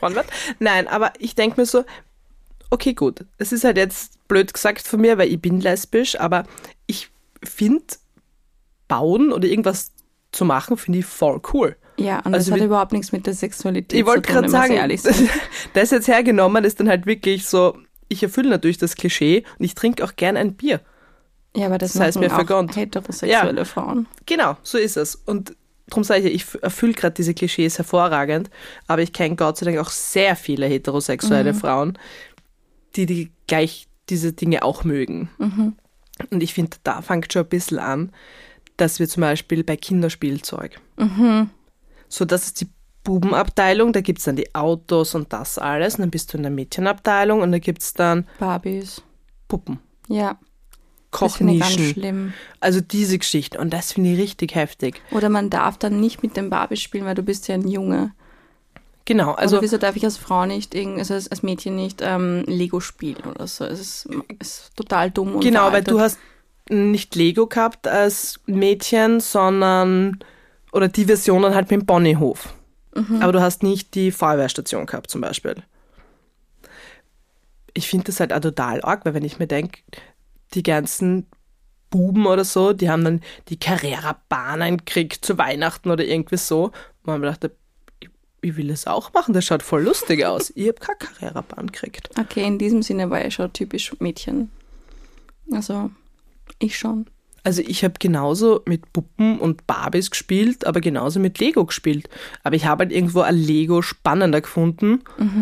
wird. 0.01 0.25
Nein, 0.59 0.87
aber 0.89 1.13
ich 1.19 1.35
denke 1.35 1.61
mir 1.61 1.65
so, 1.65 1.85
okay, 2.69 2.93
gut, 2.93 3.23
es 3.37 3.53
ist 3.53 3.63
halt 3.63 3.77
jetzt 3.77 4.27
blöd 4.27 4.53
gesagt 4.53 4.85
von 4.85 4.99
mir, 4.99 5.17
weil 5.17 5.31
ich 5.31 5.39
bin 5.41 5.61
lesbisch, 5.61 6.19
aber 6.19 6.43
ich 6.85 7.09
finde, 7.43 7.85
bauen 8.89 9.31
oder 9.31 9.47
irgendwas 9.47 9.91
zu 10.35 10.45
machen, 10.45 10.77
finde 10.77 10.99
ich 10.99 11.05
voll 11.05 11.41
cool. 11.53 11.75
Ja, 11.97 12.19
und 12.19 12.33
Also 12.33 12.51
das 12.51 12.59
hat 12.59 12.65
überhaupt 12.65 12.91
nichts 12.91 13.11
mit 13.11 13.25
der 13.25 13.33
Sexualität 13.33 13.97
Ich 13.99 14.05
wollte 14.05 14.23
zu 14.23 14.33
tun, 14.33 14.41
gerade 14.41 14.47
wenn 14.47 14.51
wir 14.51 14.61
sagen, 14.61 14.73
ehrlich 14.73 15.01
das, 15.01 15.17
sind. 15.17 15.29
das 15.73 15.91
jetzt 15.91 16.07
hergenommen 16.07 16.63
ist 16.65 16.79
dann 16.79 16.89
halt 16.89 17.05
wirklich 17.05 17.47
so, 17.47 17.77
ich 18.09 18.21
erfülle 18.21 18.49
natürlich 18.49 18.77
das 18.77 18.95
Klischee 18.95 19.43
und 19.57 19.65
ich 19.65 19.75
trinke 19.75 20.03
auch 20.03 20.15
gern 20.15 20.37
ein 20.37 20.55
Bier. 20.55 20.81
Ja, 21.55 21.67
aber 21.67 21.77
das, 21.77 21.93
das 21.93 22.01
heißt 22.01 22.19
mir 22.19 22.27
auch 22.27 22.35
vergönnt. 22.35 22.75
heterosexuelle 22.75 23.63
Frauen. 23.63 24.07
Genau, 24.25 24.57
so 24.61 24.77
ist 24.77 24.97
es. 24.97 25.15
Und 25.15 25.55
darum 25.87 26.03
sage 26.03 26.21
ich 26.21 26.25
ja, 26.25 26.31
ich 26.31 26.63
erfülle 26.63 26.93
gerade 26.93 27.13
diese 27.13 27.33
Klischees 27.33 27.77
hervorragend, 27.77 28.49
aber 28.87 29.01
ich 29.01 29.13
kenne 29.13 29.37
Gott 29.37 29.57
sei 29.57 29.65
Dank 29.67 29.77
auch 29.77 29.89
sehr 29.89 30.35
viele 30.35 30.65
heterosexuelle 30.65 31.53
Frauen, 31.53 31.97
die, 32.97 33.05
die 33.05 33.31
gleich 33.47 33.87
diese 34.09 34.33
Dinge 34.33 34.63
auch 34.63 34.83
mögen. 34.83 35.29
Und 36.29 36.43
ich 36.43 36.53
finde, 36.53 36.77
da 36.83 37.01
fängt 37.01 37.31
schon 37.31 37.43
ein 37.43 37.49
bisschen 37.49 37.79
an, 37.79 38.11
dass 38.77 38.99
wir 38.99 39.07
zum 39.07 39.21
Beispiel 39.21 39.63
bei 39.63 39.75
Kinderspielzeug, 39.77 40.79
so 42.09 42.25
das 42.25 42.45
ist 42.45 42.61
die 42.61 42.67
Bubenabteilung, 43.03 43.93
da 43.93 44.01
gibt 44.01 44.19
es 44.19 44.25
dann 44.25 44.35
die 44.35 44.53
Autos 44.55 45.13
und 45.15 45.31
das 45.31 45.57
alles, 45.57 45.95
und 45.95 46.01
dann 46.01 46.11
bist 46.11 46.33
du 46.33 46.37
in 46.37 46.43
der 46.43 46.51
Mädchenabteilung 46.51 47.41
und 47.41 47.51
da 47.51 47.59
gibt 47.59 47.81
es 47.81 47.93
dann 47.93 48.25
Barbies. 48.39 49.01
Puppen, 49.47 49.79
Ja, 50.07 50.39
das 51.11 51.35
finde 51.35 51.53
ich 51.53 51.59
ganz 51.59 51.71
Kochnischen, 51.73 51.93
schlimm. 51.93 52.33
also 52.59 52.81
diese 52.81 53.19
Geschichten 53.19 53.57
und 53.57 53.71
das 53.71 53.91
finde 53.93 54.11
ich 54.13 54.19
richtig 54.19 54.55
heftig. 54.55 55.01
Oder 55.11 55.29
man 55.29 55.49
darf 55.51 55.77
dann 55.77 55.99
nicht 55.99 56.23
mit 56.23 56.35
dem 56.35 56.49
Barbie 56.49 56.77
spielen, 56.77 57.05
weil 57.05 57.15
du 57.15 57.21
bist 57.23 57.47
ja 57.47 57.53
ein 57.55 57.67
Junge. 57.67 58.11
Genau, 59.07 59.33
Also 59.33 59.57
also 59.57 59.61
wieso 59.61 59.77
darf 59.77 59.95
ich 59.95 60.03
als 60.03 60.17
Frau 60.17 60.47
nicht, 60.47 60.75
also 60.75 61.13
als, 61.13 61.43
Mädchen 61.43 61.75
nicht 61.75 61.99
ähm, 62.01 62.43
Lego 62.47 62.79
spielen 62.79 63.23
oder 63.29 63.45
so? 63.45 63.63
Es 63.65 63.79
ist, 63.79 64.09
ist 64.39 64.71
total 64.75 65.11
dumm 65.11 65.35
und 65.35 65.41
Genau, 65.43 65.65
weil 65.65 65.83
veraltet. 65.83 65.93
du 65.93 65.99
hast 65.99 66.17
nicht 66.69 67.15
Lego 67.15 67.47
gehabt 67.47 67.87
als 67.87 68.39
Mädchen, 68.45 69.19
sondern 69.19 70.19
oder 70.71 70.87
die 70.87 71.05
Versionen 71.05 71.53
halt 71.55 71.69
mit 71.71 71.81
dem 71.81 71.85
Ponyhof. 71.85 72.53
Aber 73.19 73.33
du 73.33 73.41
hast 73.41 73.61
nicht 73.61 73.93
die 73.93 74.11
Feuerwehrstation 74.11 74.85
gehabt 74.85 75.09
zum 75.09 75.21
Beispiel. 75.21 75.55
Ich 77.73 77.89
finde 77.89 78.05
das 78.05 78.21
halt 78.21 78.31
auch 78.31 78.39
total 78.39 78.81
arg, 78.81 79.05
weil 79.05 79.13
wenn 79.13 79.25
ich 79.25 79.37
mir 79.37 79.47
denke, 79.47 79.79
die 80.53 80.63
ganzen 80.63 81.27
Buben 81.89 82.25
oder 82.25 82.45
so, 82.45 82.71
die 82.71 82.89
haben 82.89 83.03
dann 83.03 83.21
die 83.49 83.59
Carrera-Bahnen 83.59 84.77
gekriegt 84.77 85.25
zu 85.25 85.37
Weihnachten 85.37 85.91
oder 85.91 86.05
irgendwie 86.05 86.37
so. 86.37 86.71
Und 87.03 87.05
man 87.05 87.21
dachte, 87.21 87.51
ich, 87.99 88.09
ich 88.41 88.55
will 88.55 88.69
das 88.69 88.87
auch 88.87 89.11
machen, 89.13 89.33
das 89.33 89.45
schaut 89.45 89.61
voll 89.61 89.83
lustig 89.83 90.25
aus. 90.25 90.53
Ich 90.55 90.67
habe 90.69 90.79
keine 90.79 90.97
Carrera-Bahn 90.97 91.67
gekriegt. 91.67 92.09
Okay, 92.17 92.45
in 92.45 92.57
diesem 92.57 92.81
Sinne 92.81 93.09
war 93.09 93.25
ich 93.25 93.35
schon 93.35 93.51
typisch 93.51 93.93
Mädchen. 93.99 94.49
Also, 95.51 95.91
ich 96.59 96.77
schon. 96.77 97.05
Also 97.43 97.61
ich 97.61 97.83
habe 97.83 97.93
genauso 97.99 98.61
mit 98.65 98.91
Puppen 98.91 99.37
und 99.37 99.67
Barbies 99.67 100.09
gespielt, 100.09 100.65
aber 100.65 100.81
genauso 100.81 101.19
mit 101.19 101.37
Lego 101.37 101.63
gespielt. 101.65 102.09
Aber 102.43 102.55
ich 102.55 102.65
habe 102.65 102.85
halt 102.85 102.91
irgendwo 102.91 103.21
ein 103.21 103.35
Lego 103.35 103.83
spannender 103.83 104.41
gefunden, 104.41 105.01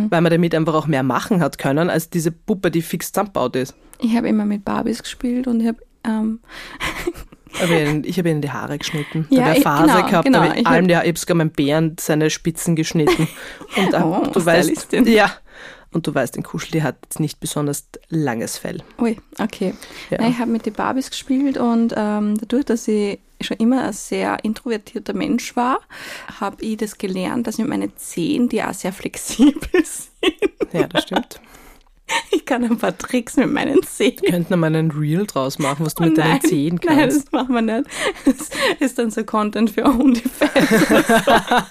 weil 0.10 0.20
man 0.20 0.30
damit 0.30 0.54
einfach 0.54 0.74
auch 0.74 0.88
mehr 0.88 1.04
machen 1.04 1.40
hat 1.40 1.58
können, 1.58 1.90
als 1.90 2.10
diese 2.10 2.32
Puppe, 2.32 2.72
die 2.72 2.82
fix 2.82 3.14
zusammengebaut 3.14 3.56
ist. 3.56 3.74
Ich 4.02 4.18
habe 4.18 4.28
immer 4.28 4.44
mit 4.44 4.66
Barbies 4.66 5.02
gespielt 5.02 5.48
und 5.48 5.62
ich 5.62 5.68
habe 5.68 5.78
ähm, 6.06 6.40
ich 8.04 8.18
habe 8.18 8.30
ihnen 8.30 8.42
die 8.42 8.52
Haare 8.52 8.78
geschnitten. 8.78 9.28
Ja, 9.30 9.40
da 9.42 9.46
habe 9.48 9.58
ich- 9.58 9.64
Phase 9.64 9.84
genau, 9.94 10.08
gehabt, 10.08 10.26
genau. 10.26 10.44
Ich 10.56 10.68
allem 10.68 10.90
ich 10.90 10.96
habe 10.96 11.14
sogar 11.20 11.38
meinem 11.38 11.52
Bären 11.52 11.96
seine 12.00 12.30
Spitzen 12.30 12.76
geschnitten. 12.76 13.28
Und 13.78 13.94
Oh, 13.94 14.28
du 14.34 14.46
weißt, 14.46 14.92
ja. 15.06 15.32
Und 15.94 16.08
du 16.08 16.14
weißt, 16.16 16.36
ein 16.38 16.44
Kuschel 16.44 16.82
hat 16.84 16.98
jetzt 17.04 17.20
nicht 17.20 17.40
besonders 17.40 17.86
langes 18.10 18.58
Fell. 18.58 18.84
Ui, 19.00 19.18
okay. 19.40 19.74
Ja. 20.10 20.18
Nein, 20.20 20.32
ich 20.32 20.40
habe 20.40 20.52
mit 20.52 20.66
den 20.66 20.74
Barbies 20.74 21.10
gespielt 21.10 21.58
und 21.58 21.94
ähm, 21.96 22.36
dadurch, 22.40 22.66
dass 22.66 22.88
ich 22.88 23.20
schon 23.42 23.58
immer 23.58 23.84
ein 23.86 23.94
sehr 23.94 24.44
introvertierter 24.44 25.14
Mensch 25.14 25.56
war, 25.56 25.80
habe 26.40 26.64
ich 26.64 26.78
das 26.78 26.98
gelernt, 26.98 27.46
dass 27.48 27.58
mit 27.58 27.68
meinen 27.68 27.96
Zehen, 27.98 28.50
die 28.50 28.64
auch 28.64 28.74
sehr 28.74 28.94
flexibel 28.94 29.62
sind, 29.84 30.74
Ja, 30.74 30.88
das 30.88 31.04
stimmt. 31.04 31.40
ich 32.32 32.46
kann 32.46 32.64
ein 32.64 32.78
paar 32.78 32.98
Tricks 32.98 33.36
mit 33.38 33.52
meinen 33.52 33.84
Zehen. 33.84 34.18
Wir 34.22 34.32
könnten 34.32 34.60
mal 34.60 34.68
einen 34.68 34.92
Reel 34.92 35.26
draus 35.28 35.60
machen, 35.60 35.86
was 35.86 35.94
du 35.96 36.04
mit 36.04 36.18
deinen 36.18 36.32
Nein, 36.32 36.42
Zehen 36.42 36.80
Nein, 36.86 36.98
kannst. 37.00 37.26
das 37.26 37.32
machen 37.32 37.54
wir 37.54 37.62
nicht. 37.62 37.90
Das 38.26 38.50
ist 38.80 38.98
dann 38.98 39.12
so 39.12 39.24
Content 39.24 39.70
für 39.72 39.86
OnlyFans. 39.86 40.52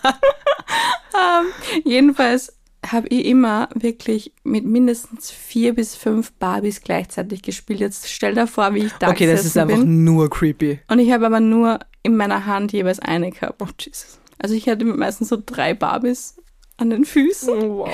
ähm, 1.14 1.46
jedenfalls 1.84 2.52
habe 2.84 3.08
ich 3.08 3.26
immer 3.26 3.68
wirklich 3.74 4.32
mit 4.42 4.64
mindestens 4.64 5.30
vier 5.30 5.74
bis 5.74 5.94
fünf 5.94 6.32
Barbies 6.32 6.80
gleichzeitig 6.80 7.42
gespielt. 7.42 7.80
Jetzt 7.80 8.08
stell 8.10 8.34
dir 8.34 8.46
vor, 8.46 8.74
wie 8.74 8.86
ich 8.86 8.92
da 8.94 9.10
Okay, 9.10 9.26
das 9.26 9.44
ist 9.44 9.56
einfach 9.56 9.78
bin. 9.78 10.04
nur 10.04 10.28
creepy. 10.28 10.80
Und 10.88 10.98
ich 10.98 11.12
habe 11.12 11.26
aber 11.26 11.40
nur 11.40 11.78
in 12.02 12.16
meiner 12.16 12.46
Hand 12.46 12.72
jeweils 12.72 12.98
eine 12.98 13.30
gehabt. 13.30 13.62
Oh, 13.62 13.68
Jesus. 13.78 14.18
Also 14.38 14.54
ich 14.54 14.68
hatte 14.68 14.84
meistens 14.84 15.28
so 15.28 15.38
drei 15.44 15.74
Barbies 15.74 16.36
an 16.76 16.90
den 16.90 17.04
Füßen. 17.04 17.68
Wow. 17.70 17.88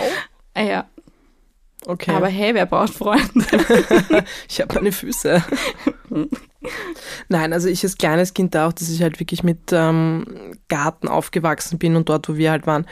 Ah 0.54 0.62
ja, 0.62 0.88
Okay. 1.86 2.10
aber 2.10 2.28
hey, 2.28 2.54
wer 2.54 2.66
braucht 2.66 2.92
Freunde? 2.94 3.24
ich 4.48 4.60
habe 4.60 4.74
meine 4.74 4.92
Füße. 4.92 5.44
Nein, 7.28 7.52
also 7.52 7.68
ich 7.68 7.84
als 7.84 7.96
kleines 7.98 8.34
Kind 8.34 8.56
auch, 8.56 8.72
dass 8.72 8.88
ich 8.90 9.02
halt 9.02 9.20
wirklich 9.20 9.42
mit 9.44 9.70
ähm, 9.72 10.56
Garten 10.68 11.08
aufgewachsen 11.08 11.78
bin 11.78 11.94
und 11.96 12.08
dort, 12.08 12.28
wo 12.28 12.36
wir 12.36 12.50
halt 12.50 12.66
waren, 12.66 12.86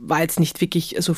war 0.00 0.20
jetzt 0.20 0.40
nicht 0.40 0.60
wirklich, 0.60 0.96
also 0.96 1.14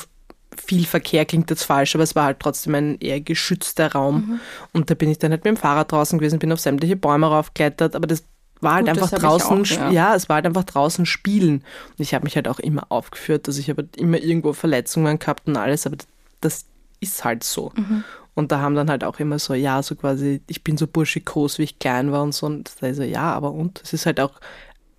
viel 0.56 0.84
Verkehr 0.84 1.24
klingt 1.24 1.50
jetzt 1.50 1.64
falsch, 1.64 1.94
aber 1.94 2.04
es 2.04 2.14
war 2.14 2.24
halt 2.24 2.40
trotzdem 2.40 2.74
ein 2.74 2.98
eher 3.00 3.20
geschützter 3.20 3.92
Raum. 3.92 4.40
Und 4.72 4.90
da 4.90 4.94
bin 4.94 5.10
ich 5.10 5.18
dann 5.18 5.30
halt 5.30 5.44
mit 5.44 5.56
dem 5.56 5.56
Fahrrad 5.56 5.92
draußen 5.92 6.18
gewesen, 6.18 6.38
bin 6.38 6.52
auf 6.52 6.60
sämtliche 6.60 6.96
Bäume 6.96 7.26
raufgeklettert, 7.26 7.96
aber 7.96 8.06
das 8.06 8.24
war 8.60 8.74
halt 8.74 8.86
Gut, 8.86 9.02
einfach 9.02 9.10
draußen, 9.10 9.62
auch, 9.62 9.66
ja. 9.66 9.90
ja, 9.90 10.14
es 10.14 10.28
war 10.28 10.36
halt 10.36 10.46
einfach 10.46 10.64
draußen 10.64 11.04
spielen. 11.04 11.64
Und 11.90 12.00
ich 12.00 12.14
habe 12.14 12.24
mich 12.24 12.36
halt 12.36 12.48
auch 12.48 12.60
immer 12.60 12.86
aufgeführt, 12.90 13.48
dass 13.48 13.58
ich 13.58 13.68
habe 13.70 13.88
immer 13.96 14.18
irgendwo 14.18 14.52
Verletzungen 14.52 15.18
gehabt 15.18 15.48
und 15.48 15.56
alles, 15.56 15.86
aber 15.86 15.96
das 16.40 16.66
ist 17.00 17.24
halt 17.24 17.42
so. 17.42 17.72
Mhm. 17.74 18.04
Und 18.34 18.52
da 18.52 18.60
haben 18.60 18.74
dann 18.74 18.88
halt 18.88 19.04
auch 19.04 19.18
immer 19.18 19.38
so, 19.38 19.52
ja, 19.52 19.82
so 19.82 19.94
quasi, 19.94 20.40
ich 20.46 20.64
bin 20.64 20.78
so 20.78 20.86
burschikos, 20.86 21.58
wie 21.58 21.64
ich 21.64 21.78
klein 21.78 22.12
war 22.12 22.22
und 22.22 22.32
so. 22.32 22.46
Und 22.46 22.72
da 22.80 22.86
ist 22.86 22.96
so, 22.96 23.02
ja, 23.02 23.32
aber 23.32 23.52
und? 23.52 23.82
Es 23.82 23.92
ist 23.92 24.06
halt 24.06 24.20
auch 24.20 24.40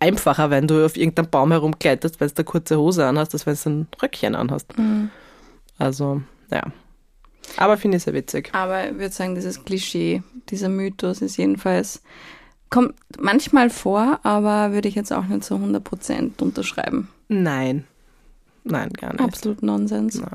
einfacher, 0.04 0.50
wenn 0.50 0.68
du 0.68 0.86
auf 0.86 0.98
irgendeinem 0.98 1.30
Baum 1.30 1.52
herumkletterst, 1.52 2.20
wenn 2.20 2.28
du 2.28 2.34
eine 2.36 2.46
kurze 2.46 2.78
Hose 2.78 3.06
anhast, 3.06 3.34
als 3.34 3.46
wenn 3.46 3.56
du 3.56 3.70
ein 3.70 3.88
Röckchen 4.02 4.36
anhast. 4.36 4.78
Mhm. 4.78 5.10
Also, 5.78 6.22
ja. 6.52 6.64
Aber 7.58 7.78
finde 7.78 7.98
ich 7.98 8.04
sehr 8.04 8.14
witzig. 8.14 8.50
Aber 8.54 8.88
ich 8.90 8.94
würde 8.94 9.14
sagen, 9.14 9.36
dieses 9.36 9.64
Klischee, 9.64 10.24
dieser 10.50 10.70
Mythos 10.70 11.22
ist 11.22 11.38
jedenfalls, 11.38 12.02
kommt 12.70 12.96
manchmal 13.20 13.70
vor, 13.70 14.20
aber 14.24 14.72
würde 14.72 14.88
ich 14.88 14.96
jetzt 14.96 15.14
auch 15.14 15.26
nicht 15.26 15.44
zu 15.44 15.56
100% 15.56 16.42
unterschreiben. 16.42 17.10
Nein. 17.28 17.86
Nein, 18.64 18.90
gar 18.94 19.12
nicht. 19.12 19.22
Absolut 19.22 19.62
Nonsens. 19.62 20.20
Ja. 20.20 20.30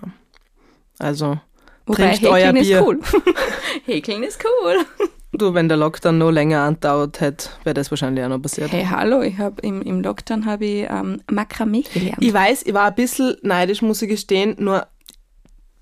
Also, 0.98 1.40
Wobei 1.86 2.10
trinkt 2.10 2.26
euer 2.26 2.48
Häkeln 2.48 2.62
Bier. 2.62 2.78
ist 2.78 2.86
cool. 2.86 3.00
Häkeln 3.84 4.22
ist 4.22 4.44
cool. 4.44 5.08
Du, 5.32 5.54
wenn 5.54 5.68
der 5.68 5.76
Lockdown 5.76 6.18
noch 6.18 6.30
länger 6.30 6.62
andauert 6.62 7.20
hätte, 7.20 7.50
wäre 7.64 7.74
das 7.74 7.90
wahrscheinlich 7.90 8.24
auch 8.24 8.28
noch 8.28 8.40
passiert. 8.40 8.72
Hey, 8.72 8.86
hallo, 8.88 9.20
ich 9.22 9.38
habe 9.38 9.60
im, 9.62 9.82
im 9.82 10.00
Lockdown 10.02 10.46
habe 10.46 10.64
ich 10.64 10.86
ähm, 10.90 11.20
Makramee 11.30 11.82
gelernt. 11.82 12.18
Ich 12.20 12.32
weiß, 12.32 12.64
ich 12.64 12.74
war 12.74 12.86
ein 12.88 12.94
bisschen 12.94 13.36
neidisch, 13.42 13.82
muss 13.82 14.02
ich 14.02 14.08
gestehen, 14.08 14.56
nur 14.58 14.86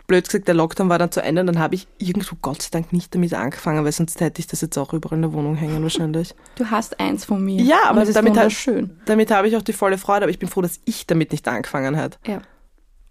blöd 0.07 0.25
gesagt, 0.25 0.47
der 0.49 0.55
Lockdown 0.55 0.89
war 0.89 0.99
dann 0.99 1.11
zu 1.11 1.23
Ende 1.23 1.41
und 1.41 1.47
dann 1.49 1.59
habe 1.59 1.75
ich 1.75 1.87
irgendwo 1.99 2.37
Gott 2.41 2.63
sei 2.63 2.69
Dank 2.71 2.93
nicht 2.93 3.15
damit 3.15 3.35
angefangen, 3.35 3.85
weil 3.85 3.93
sonst 3.93 4.21
hätte 4.21 4.41
ich 4.41 4.47
das 4.47 4.61
jetzt 4.61 4.79
auch 4.79 4.93
überall 4.93 5.17
in 5.17 5.23
der 5.23 5.33
Wohnung 5.33 5.57
hängen 5.57 5.83
wahrscheinlich. 5.83 6.35
Du 6.57 6.71
hast 6.71 6.99
eins 7.01 7.25
von 7.25 7.45
mir. 7.45 7.63
Ja, 7.63 7.81
aber 7.87 8.03
ist 8.03 8.17
damit, 8.17 8.37
halt, 8.37 8.45
wunderschön. 8.45 8.99
damit 9.05 9.31
habe 9.31 9.47
ich 9.49 9.57
auch 9.57 9.63
die 9.63 9.75
volle 9.75 9.99
Freude, 9.99 10.25
aber 10.25 10.31
ich 10.31 10.39
bin 10.39 10.49
froh, 10.49 10.63
dass 10.63 10.81
ich 10.87 11.07
damit 11.07 11.33
nicht 11.33 11.47
angefangen 11.49 11.97
habe. 11.97 12.17
Ja. 12.27 12.41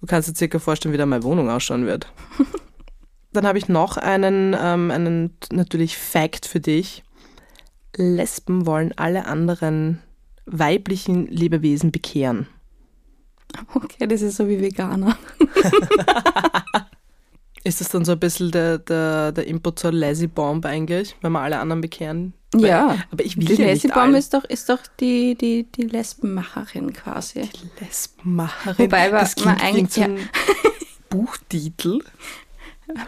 Du 0.01 0.07
kannst 0.07 0.29
dir 0.29 0.35
circa 0.35 0.57
vorstellen, 0.57 0.93
wie 0.93 0.97
da 0.97 1.05
meine 1.05 1.23
Wohnung 1.23 1.49
ausschauen 1.49 1.85
wird. 1.85 2.07
Dann 3.35 3.45
habe 3.47 3.57
ich 3.57 3.67
noch 3.67 3.97
einen, 3.97 4.55
ähm, 4.59 4.91
einen 4.91 5.37
natürlich 5.51 5.97
Fact 5.97 6.45
für 6.45 6.59
dich. 6.59 7.03
Lesben 7.97 8.65
wollen 8.65 8.93
alle 8.97 9.25
anderen 9.25 10.01
weiblichen 10.45 11.27
Lebewesen 11.27 11.91
bekehren. 11.91 12.47
Okay, 13.73 14.05
das 14.07 14.21
ist 14.21 14.35
so 14.37 14.47
wie 14.49 14.59
Veganer. 14.61 15.17
Ist 17.63 17.81
das 17.81 17.89
dann 17.89 18.05
so 18.05 18.11
ein 18.11 18.19
bisschen 18.19 18.51
der, 18.51 18.77
der, 18.77 19.31
der 19.31 19.47
Input 19.47 19.79
zur 19.79 19.91
Lazy 19.91 20.27
Bomb 20.27 20.65
eigentlich, 20.67 21.15
wenn 21.21 21.31
wir 21.31 21.39
alle 21.39 21.57
anderen 21.57 21.81
bekehren? 21.81 22.33
Ja. 22.55 22.95
Aber 23.09 23.25
ich 23.25 23.37
will 23.37 23.45
Die 23.45 23.55
ja 23.55 23.69
Lazy 23.69 23.87
Bomb 23.87 24.13
ist 24.15 24.35
doch, 24.35 24.43
ist 24.43 24.69
doch 24.69 24.77
die, 24.99 25.33
die, 25.35 25.63
die 25.71 25.81
Lesbenmacherin 25.87 26.93
quasi. 26.93 27.49
Lesbenmacherin. 27.79 28.77
Wobei 28.85 29.11
wir- 29.11 29.19
das 29.19 29.35
man 29.43 29.57
klingt 29.57 29.95
wie 29.95 29.99
so 29.99 30.01
eigentlich- 30.05 30.23
ein 30.25 30.29
Buchtitel. 31.09 32.01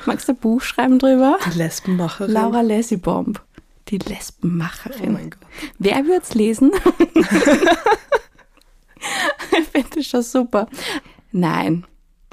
Magst 0.06 0.28
du 0.28 0.34
ein 0.34 0.38
Buch 0.38 0.62
schreiben 0.62 1.00
drüber? 1.00 1.38
Die 1.54 1.58
Lesbenmacherin. 1.58 2.34
Laura 2.34 2.62
Lazy 2.62 2.98
Bomb. 2.98 3.42
Die 3.90 4.00
Oh 4.04 4.10
Lesbenmacherin. 4.10 5.14
mein 5.14 5.30
Gott. 5.30 5.40
Wer 5.80 6.06
wird's 6.06 6.34
lesen? 6.34 6.72
ich 9.58 9.68
finde 9.68 9.90
das 9.96 10.06
schon 10.06 10.22
super. 10.24 10.68
Nein. 11.32 11.86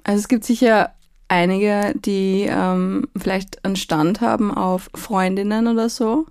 Also 0.02 0.20
es 0.20 0.28
gibt 0.28 0.44
sicher 0.44 0.92
einige, 1.28 1.94
die 1.96 2.46
ähm, 2.48 3.08
vielleicht 3.16 3.64
einen 3.64 3.76
Stand 3.76 4.20
haben 4.20 4.52
auf 4.52 4.90
Freundinnen 4.94 5.66
oder 5.68 5.88
so 5.88 6.26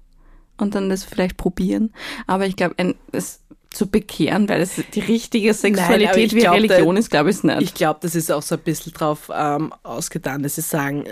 und 0.57 0.75
dann 0.75 0.89
das 0.89 1.03
vielleicht 1.03 1.37
probieren. 1.37 1.93
Aber 2.27 2.45
ich 2.45 2.55
glaube, 2.55 2.75
es 3.11 3.41
zu 3.73 3.87
bekehren, 3.87 4.47
weil 4.47 4.61
es 4.61 4.81
die 4.93 4.99
richtige 5.01 5.53
Sexualität 5.53 6.27
ich 6.27 6.35
wie 6.35 6.39
glaub, 6.39 6.55
Religion 6.55 6.95
da- 6.95 6.99
ist, 6.99 7.09
glaube 7.09 7.29
ich 7.31 7.43
nicht. 7.43 7.61
Ich 7.61 7.73
glaube, 7.73 7.99
das 8.01 8.15
ist 8.15 8.31
auch 8.31 8.41
so 8.41 8.55
ein 8.55 8.61
bisschen 8.61 8.93
drauf 8.93 9.29
ähm, 9.33 9.73
ausgetan, 9.83 10.43
dass 10.43 10.55
sie 10.55 10.61
sagen, 10.61 11.05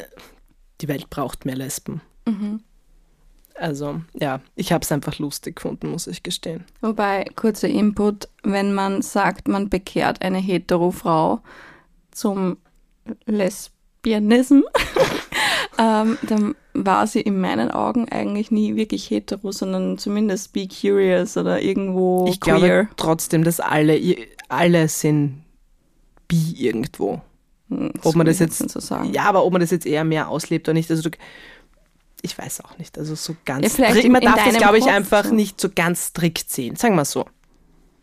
die 0.80 0.88
Welt 0.88 1.10
braucht 1.10 1.46
mehr 1.46 1.56
Lesben. 1.56 2.01
Also, 3.56 4.01
ja, 4.13 4.41
ich 4.56 4.72
habe 4.72 4.84
es 4.84 4.91
einfach 4.91 5.20
lustig 5.20 5.58
gefunden, 5.58 5.89
muss 5.89 6.08
ich 6.08 6.24
gestehen. 6.24 6.63
Wobei, 6.82 7.25
kurzer 7.36 7.68
Input, 7.68 8.27
wenn 8.44 8.74
man 8.74 9.01
sagt, 9.01 9.48
man 9.48 9.70
bekehrt 9.70 10.22
eine 10.22 10.39
hetero 10.39 10.91
Frau 10.91 11.41
zum 12.12 12.58
Lesbianism, 13.25 14.62
ähm, 15.78 16.18
dann 16.24 16.56
war 16.74 17.06
sie 17.08 17.22
in 17.22 17.40
meinen 17.42 17.72
Augen 17.72 18.08
eigentlich 18.10 18.51
nie 18.51 18.75
wirklich 18.75 19.10
hetero, 19.10 19.51
sondern 19.51 19.98
zumindest 19.98 20.54
be 20.54 20.68
curious 20.68 21.36
oder 21.38 21.62
irgendwo 21.62 22.28
ich 22.28 22.40
queer. 22.40 22.58
glaube 22.58 22.88
trotzdem, 22.98 23.44
dass 23.44 23.60
alle, 23.60 24.00
alle 24.50 24.88
sind 24.88 25.44
bi 26.28 26.54
irgendwo. 26.58 27.22
Hm, 27.70 27.92
ob 28.04 28.16
man 28.16 28.25
das 28.25 28.40
jetzt- 28.40 28.58
so 28.70 28.80
sagen. 28.80 29.13
Ja, 29.13 29.24
aber 29.24 29.44
ob 29.46 29.51
man 29.54 29.62
das 29.62 29.72
jetzt 29.72 29.86
eher 29.86 30.04
mehr 30.04 30.30
auslebt 30.30 30.68
oder 30.68 30.74
nicht, 30.74 30.90
also 30.92 31.10
du, 31.10 31.18
ich 32.22 32.38
weiß 32.38 32.62
auch 32.66 32.78
nicht. 32.78 32.98
Also 32.98 33.16
so 33.16 33.36
ganz 33.46 33.78
Ja, 33.78 33.90
strikt- 33.90 34.10
man 34.10 34.22
darf 34.22 34.44
das, 34.46 34.58
glaube 34.58 34.78
ich, 34.78 34.84
Kopf 34.86 34.94
einfach 34.94 35.25
so. 35.25 35.34
nicht 35.34 35.60
so 35.60 35.70
ganz 35.74 36.08
strikt 36.08 36.50
sehen. 36.51 36.75
Sagen 36.75 36.96
wir 36.96 37.06
so. 37.06 37.25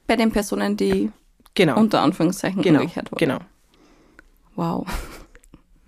Bei 0.07 0.17
den 0.17 0.31
Personen, 0.33 0.77
die 0.77 1.11
Genau. 1.55 1.79
unter 1.79 2.03
Anführungszeichen 2.03 2.63
genau. 2.63 2.81
umgekehrt 2.81 3.11
wurden. 3.13 3.19
Genau. 3.19 3.39
Wow. 4.57 4.87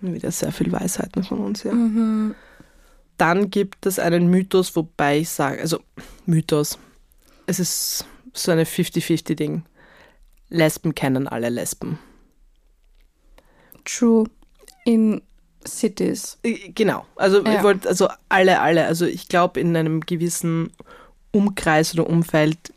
Wieder 0.01 0.31
sehr 0.31 0.51
viel 0.51 0.71
Weisheiten 0.71 1.23
von 1.23 1.39
uns, 1.39 1.63
ja. 1.63 1.71
Mhm. 1.73 2.35
Dann 3.17 3.49
gibt 3.51 3.85
es 3.85 3.99
einen 3.99 4.27
Mythos, 4.29 4.75
wobei 4.75 5.19
ich 5.19 5.29
sage, 5.29 5.61
also 5.61 5.79
Mythos, 6.25 6.79
es 7.45 7.59
ist 7.59 8.05
so 8.33 8.51
eine 8.51 8.63
50-50-Ding. 8.63 9.63
Lesben 10.49 10.95
kennen 10.95 11.27
alle 11.27 11.49
Lesben. 11.49 11.99
True. 13.85 14.25
In 14.85 15.21
Cities. 15.67 16.39
Genau. 16.73 17.05
Also 17.15 17.43
Ja. 17.45 17.55
ich 17.57 17.63
wollte, 17.63 17.87
also 17.87 18.09
alle, 18.29 18.59
alle. 18.61 18.85
Also 18.85 19.05
ich 19.05 19.27
glaube, 19.27 19.59
in 19.59 19.75
einem 19.77 20.01
gewissen 20.01 20.71
Umkreis 21.31 21.93
oder 21.93 22.09
Umfeld 22.09 22.73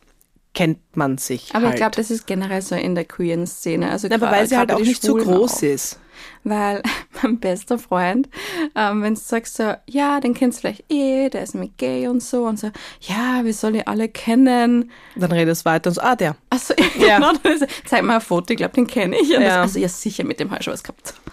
kennt 0.53 0.79
man 0.97 1.19
sich. 1.19 1.55
Aber 1.55 1.65
halt. 1.67 1.75
ich 1.75 1.79
glaube, 1.81 1.97
das 1.97 2.11
ist 2.11 2.27
generell 2.27 2.63
so 2.63 2.75
in 2.75 2.95
der 2.95 3.05
queeren 3.07 3.47
Szene. 3.47 3.91
Also 3.91 4.09
aber 4.09 4.29
gra- 4.29 4.31
weil 4.33 4.47
sie 4.47 4.57
halt 4.57 4.71
auch 4.73 4.79
nicht 4.81 5.03
so 5.03 5.19
Schwulen 5.19 5.25
groß 5.25 5.55
auch. 5.59 5.63
ist. 5.63 5.99
Weil 6.45 6.83
mein 7.23 7.39
bester 7.41 7.79
Freund, 7.79 8.29
ähm, 8.75 9.03
wenn 9.03 9.15
du 9.15 9.21
sagst 9.21 9.57
so, 9.57 9.75
ja, 9.89 10.21
den 10.21 10.35
kennst 10.35 10.59
du 10.59 10.61
vielleicht 10.63 10.85
eh, 10.93 11.29
der 11.31 11.43
ist 11.43 11.55
mit 11.55 11.79
gay 11.79 12.09
und 12.09 12.23
so 12.23 12.45
und 12.45 12.59
so, 12.59 12.71
ja, 13.01 13.41
wir 13.45 13.55
sollen 13.55 13.75
die 13.75 13.87
alle 13.87 14.09
kennen. 14.09 14.91
Dann 15.17 15.33
redest 15.33 15.63
du 15.65 15.71
weiter 15.71 15.91
und 15.91 15.95
so, 15.95 16.01
ah, 16.01 16.17
der. 16.17 16.37
Also, 16.51 16.75
Ja. 16.99 17.17
genau, 17.19 17.33
ist- 17.55 17.67
zeig 17.87 18.03
mal 18.03 18.17
ein 18.17 18.21
Foto, 18.21 18.51
ich 18.53 18.57
glaube, 18.59 18.75
den 18.75 18.87
kenne 18.87 19.17
ich. 19.21 19.29
Ja. 19.29 19.41
das, 19.41 19.53
also, 19.57 19.79
ja, 19.79 19.89
sicher, 19.89 20.25
mit 20.25 20.41
dem 20.41 20.51
habe 20.51 20.61
ich 20.61 20.65
schon 20.65 20.73
was 20.75 20.83
gehabt. 20.83 21.15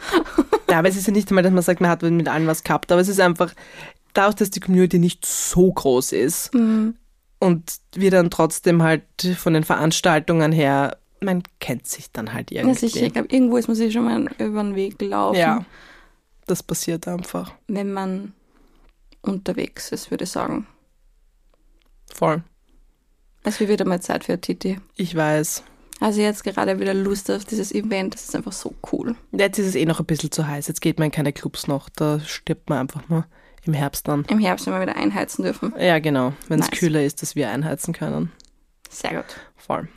Ja, 0.70 0.80
aber 0.80 0.88
es 0.88 0.96
ist 0.96 1.06
ja 1.06 1.12
nicht 1.12 1.30
einmal, 1.30 1.44
dass 1.44 1.52
man 1.52 1.64
sagt, 1.64 1.82
man 1.82 1.90
hat 1.90 2.02
mit 2.02 2.30
allen 2.30 2.48
was 2.48 2.64
gehabt, 2.64 2.94
aber 2.94 3.02
es 3.02 3.10
ist 3.10 3.20
einfach, 3.20 3.52
dadurch, 4.14 4.36
dass 4.36 4.52
die 4.52 4.62
Community 4.62 5.00
nicht 5.00 5.26
so 5.26 5.70
groß 5.70 6.14
ist 6.14 6.54
Mhm. 6.54 6.96
und 7.40 7.74
wir 7.94 8.10
dann 8.10 8.30
trotzdem 8.30 8.82
halt 8.82 9.04
von 9.38 9.54
den 9.54 9.66
Veranstaltungen 9.66 10.54
her, 10.54 10.96
man 11.24 11.44
kennt 11.60 11.88
sich 11.88 12.12
dann 12.12 12.34
halt 12.34 12.52
Ja, 12.52 12.62
irgendwie. 12.62 12.80
sicher, 12.90 13.06
ich 13.06 13.14
glaube, 13.14 13.28
irgendwo 13.32 13.58
ist 13.58 13.68
man 13.68 13.76
sich 13.78 13.94
schon 13.94 14.06
mal 14.06 14.28
über 14.40 14.64
den 14.64 14.76
Weg 14.76 14.98
gelaufen, 15.00 15.38
Ja, 15.40 15.66
das 16.48 16.64
passiert 16.64 17.08
einfach. 17.08 17.54
wenn 17.68 17.94
man 17.94 18.34
unterwegs 19.22 19.92
ist, 19.92 20.10
würde 20.12 20.24
ich 20.24 20.32
sagen. 20.32 20.66
Voll. 22.14 22.44
Es 23.44 23.60
wird 23.60 23.70
wieder 23.70 23.86
mal 23.86 24.02
Zeit 24.02 24.26
für 24.26 24.40
Titi. 24.40 24.80
Ich 24.96 25.16
weiß. 25.16 25.64
Also 26.00 26.22
jetzt 26.22 26.44
gerade 26.44 26.80
wieder 26.80 26.94
Lust 26.96 27.30
auf 27.30 27.46
dieses 27.46 27.72
Event, 27.72 28.16
das 28.16 28.24
ist 28.26 28.36
einfach 28.36 28.52
so 28.52 28.74
cool. 28.92 29.16
Jetzt 29.32 29.60
ist 29.60 29.68
es 29.68 29.76
eh 29.76 29.86
noch 29.86 30.00
ein 30.00 30.06
bisschen 30.08 30.32
zu 30.32 30.48
heiß. 30.48 30.68
Jetzt 30.68 30.82
geht 30.82 30.98
man 30.98 31.08
in 31.08 31.12
keine 31.12 31.32
Clubs 31.32 31.68
noch. 31.68 31.90
Da 31.90 32.20
stirbt 32.22 32.70
man 32.70 32.80
einfach 32.80 33.08
nur 33.10 33.26
im 33.64 33.74
Herbst 33.74 34.08
dann. 34.08 34.26
Im 34.26 34.40
Herbst, 34.40 34.66
wenn 34.66 34.74
wir 34.74 34.82
wieder 34.82 34.96
einheizen 34.96 35.44
dürfen. 35.44 35.74
Ja, 35.80 36.00
genau. 36.00 36.34
Wenn 36.48 36.60
es 36.60 36.70
Nice. 36.72 36.80
kühler 36.80 37.04
ist, 37.04 37.22
dass 37.22 37.36
wir 37.36 37.50
einheizen 37.52 37.94
können. 37.94 38.32
Sehr 38.90 39.12
gut. 39.18 39.26
Voll. 39.58 39.88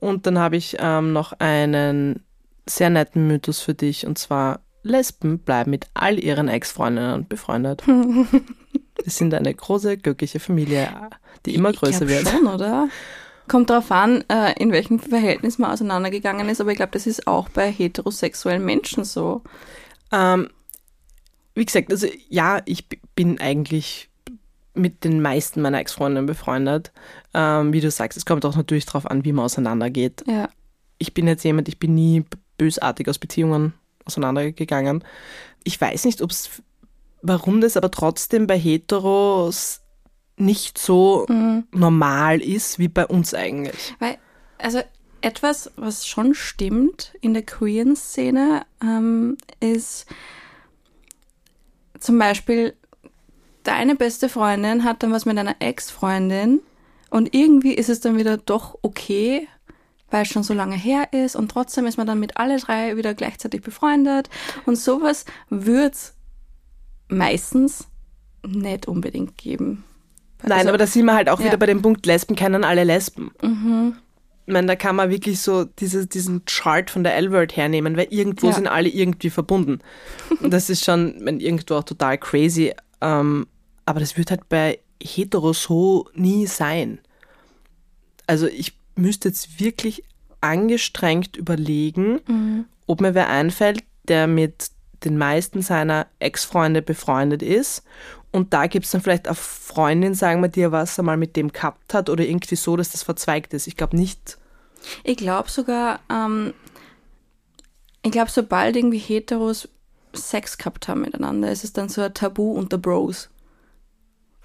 Und 0.00 0.26
dann 0.26 0.38
habe 0.38 0.56
ich 0.56 0.76
ähm, 0.78 1.12
noch 1.12 1.32
einen 1.38 2.24
sehr 2.66 2.90
netten 2.90 3.26
Mythos 3.26 3.60
für 3.60 3.74
dich. 3.74 4.06
Und 4.06 4.18
zwar, 4.18 4.60
Lesben 4.82 5.38
bleiben 5.40 5.70
mit 5.70 5.86
all 5.94 6.18
ihren 6.18 6.48
Ex-Freundinnen 6.48 7.26
befreundet. 7.28 7.86
Wir 7.86 9.12
sind 9.12 9.34
eine 9.34 9.52
große, 9.54 9.98
glückliche 9.98 10.40
Familie, 10.40 10.88
die 11.46 11.54
immer 11.54 11.70
ich 11.70 11.78
größer 11.78 12.08
wird. 12.08 12.28
schon, 12.28 12.46
oder? 12.46 12.88
Kommt 13.46 13.70
darauf 13.70 13.90
an, 13.90 14.24
äh, 14.28 14.52
in 14.60 14.72
welchem 14.72 14.98
Verhältnis 14.98 15.58
man 15.58 15.70
auseinandergegangen 15.70 16.48
ist, 16.48 16.60
aber 16.60 16.70
ich 16.70 16.76
glaube, 16.76 16.92
das 16.92 17.06
ist 17.06 17.26
auch 17.26 17.48
bei 17.48 17.70
heterosexuellen 17.70 18.64
Menschen 18.64 19.04
so. 19.04 19.42
Ähm, 20.12 20.50
wie 21.54 21.64
gesagt, 21.64 21.90
also 21.90 22.06
ja, 22.28 22.60
ich 22.66 22.86
bin 23.14 23.40
eigentlich 23.40 24.07
mit 24.74 25.04
den 25.04 25.20
meisten 25.20 25.60
meiner 25.60 25.78
Ex-Freundinnen 25.80 26.26
befreundet. 26.26 26.92
Ähm, 27.34 27.72
wie 27.72 27.80
du 27.80 27.90
sagst, 27.90 28.16
es 28.16 28.26
kommt 28.26 28.44
auch 28.44 28.56
natürlich 28.56 28.86
darauf 28.86 29.10
an, 29.10 29.24
wie 29.24 29.32
man 29.32 29.44
auseinandergeht. 29.44 30.24
Ja. 30.26 30.48
Ich 30.98 31.14
bin 31.14 31.26
jetzt 31.26 31.44
jemand, 31.44 31.68
ich 31.68 31.78
bin 31.78 31.94
nie 31.94 32.24
bösartig 32.58 33.08
aus 33.08 33.18
Beziehungen 33.18 33.74
auseinandergegangen. 34.04 35.04
Ich 35.64 35.80
weiß 35.80 36.04
nicht, 36.04 36.22
ob's, 36.22 36.62
warum 37.22 37.60
das 37.60 37.76
aber 37.76 37.90
trotzdem 37.90 38.46
bei 38.46 38.58
Heteros 38.58 39.80
nicht 40.36 40.78
so 40.78 41.26
Mhm. 41.28 41.64
normal 41.72 42.40
ist 42.40 42.78
wie 42.78 42.88
bei 42.88 43.06
uns 43.06 43.34
eigentlich. 43.34 43.94
Weil, 43.98 44.18
also 44.58 44.80
etwas, 45.20 45.72
was 45.76 46.06
schon 46.06 46.34
stimmt 46.34 47.12
in 47.20 47.34
der 47.34 47.42
queeren 47.42 47.96
Szene, 47.96 48.64
ähm, 48.80 49.36
ist 49.60 50.06
zum 51.98 52.18
Beispiel, 52.18 52.74
deine 53.62 53.94
beste 53.96 54.28
Freundin 54.28 54.84
hat 54.84 55.02
dann 55.02 55.12
was 55.12 55.26
mit 55.26 55.38
einer 55.38 55.56
Ex-Freundin 55.60 56.60
und 57.10 57.34
irgendwie 57.34 57.74
ist 57.74 57.88
es 57.88 58.00
dann 58.00 58.16
wieder 58.16 58.36
doch 58.36 58.78
okay, 58.82 59.46
weil 60.10 60.22
es 60.22 60.28
schon 60.28 60.42
so 60.42 60.54
lange 60.54 60.76
her 60.76 61.12
ist 61.12 61.36
und 61.36 61.50
trotzdem 61.50 61.86
ist 61.86 61.98
man 61.98 62.06
dann 62.06 62.20
mit 62.20 62.36
alle 62.36 62.58
drei 62.58 62.96
wieder 62.96 63.14
gleichzeitig 63.14 63.62
befreundet 63.62 64.28
und 64.66 64.76
sowas 64.76 65.24
wird 65.50 65.94
es 65.94 66.14
meistens 67.08 67.88
nicht 68.46 68.86
unbedingt 68.86 69.36
geben. 69.38 69.84
Nein, 70.42 70.52
Also- 70.58 70.68
aber 70.68 70.78
da 70.78 70.86
sind 70.86 71.04
wir 71.06 71.14
halt 71.14 71.28
auch 71.28 71.40
ja. 71.40 71.46
wieder 71.46 71.56
bei 71.56 71.66
dem 71.66 71.82
Punkt, 71.82 72.06
Lesben 72.06 72.36
kennen 72.36 72.64
alle 72.64 72.84
Lesben. 72.84 73.32
Mhm. 73.42 73.96
Ich 74.46 74.52
meine, 74.52 74.66
da 74.66 74.76
kann 74.76 74.96
man 74.96 75.10
wirklich 75.10 75.40
so 75.40 75.64
diese, 75.64 76.06
diesen 76.06 76.44
Chart 76.46 76.88
von 76.90 77.04
der 77.04 77.14
L-Word 77.16 77.54
hernehmen, 77.56 77.98
weil 77.98 78.06
irgendwo 78.10 78.46
Ja. 78.46 78.52
sind 78.54 78.66
alle 78.66 78.88
irgendwie 78.88 79.28
verbunden. 79.28 79.80
Und 80.40 80.52
das 80.54 80.70
ist 80.70 80.84
schon 80.86 81.16
wenn 81.20 81.40
irgendwo 81.40 81.74
auch 81.74 81.84
total 81.84 82.16
crazy. 82.16 82.72
Ähm, 83.00 83.46
aber 83.84 84.00
das 84.00 84.16
wird 84.16 84.30
halt 84.30 84.48
bei 84.48 84.80
Hetero 85.02 85.52
so 85.52 86.08
nie 86.14 86.46
sein. 86.46 86.98
Also 88.26 88.46
ich 88.46 88.74
müsste 88.96 89.28
jetzt 89.28 89.60
wirklich 89.60 90.04
angestrengt 90.40 91.36
überlegen, 91.36 92.20
Mhm. 92.26 92.64
ob 92.86 93.00
mir 93.00 93.14
wer 93.14 93.28
einfällt, 93.28 93.82
der 94.08 94.26
mit 94.26 94.70
den 95.04 95.16
meisten 95.16 95.62
seiner 95.62 96.06
Ex-Freunde 96.18 96.82
befreundet 96.82 97.42
ist. 97.42 97.82
Und 98.30 98.52
da 98.52 98.66
gibt 98.66 98.84
es 98.84 98.90
dann 98.90 99.00
vielleicht 99.00 99.26
eine 99.26 99.36
Freundin, 99.36 100.14
sagen 100.14 100.42
wir 100.42 100.48
dir, 100.48 100.72
was 100.72 100.98
er 100.98 101.04
mal 101.04 101.16
mit 101.16 101.36
dem 101.36 101.52
gehabt 101.52 101.94
hat 101.94 102.10
oder 102.10 102.24
irgendwie 102.26 102.56
so, 102.56 102.76
dass 102.76 102.90
das 102.90 103.02
verzweigt 103.04 103.54
ist. 103.54 103.66
Ich 103.68 103.76
glaube 103.76 103.96
nicht. 103.96 104.36
Ich 105.04 105.16
glaube 105.16 105.50
sogar, 105.50 106.00
ähm, 106.10 106.52
ich 108.02 108.10
glaube, 108.12 108.30
sobald 108.30 108.76
irgendwie 108.76 108.98
Heteros 108.98 109.68
Sex 110.18 110.58
gehabt 110.58 110.88
haben 110.88 111.00
miteinander, 111.02 111.50
ist 111.50 111.64
es 111.64 111.72
dann 111.72 111.88
so 111.88 112.02
ein 112.02 112.14
Tabu 112.14 112.52
unter 112.52 112.78
Bros. 112.78 113.30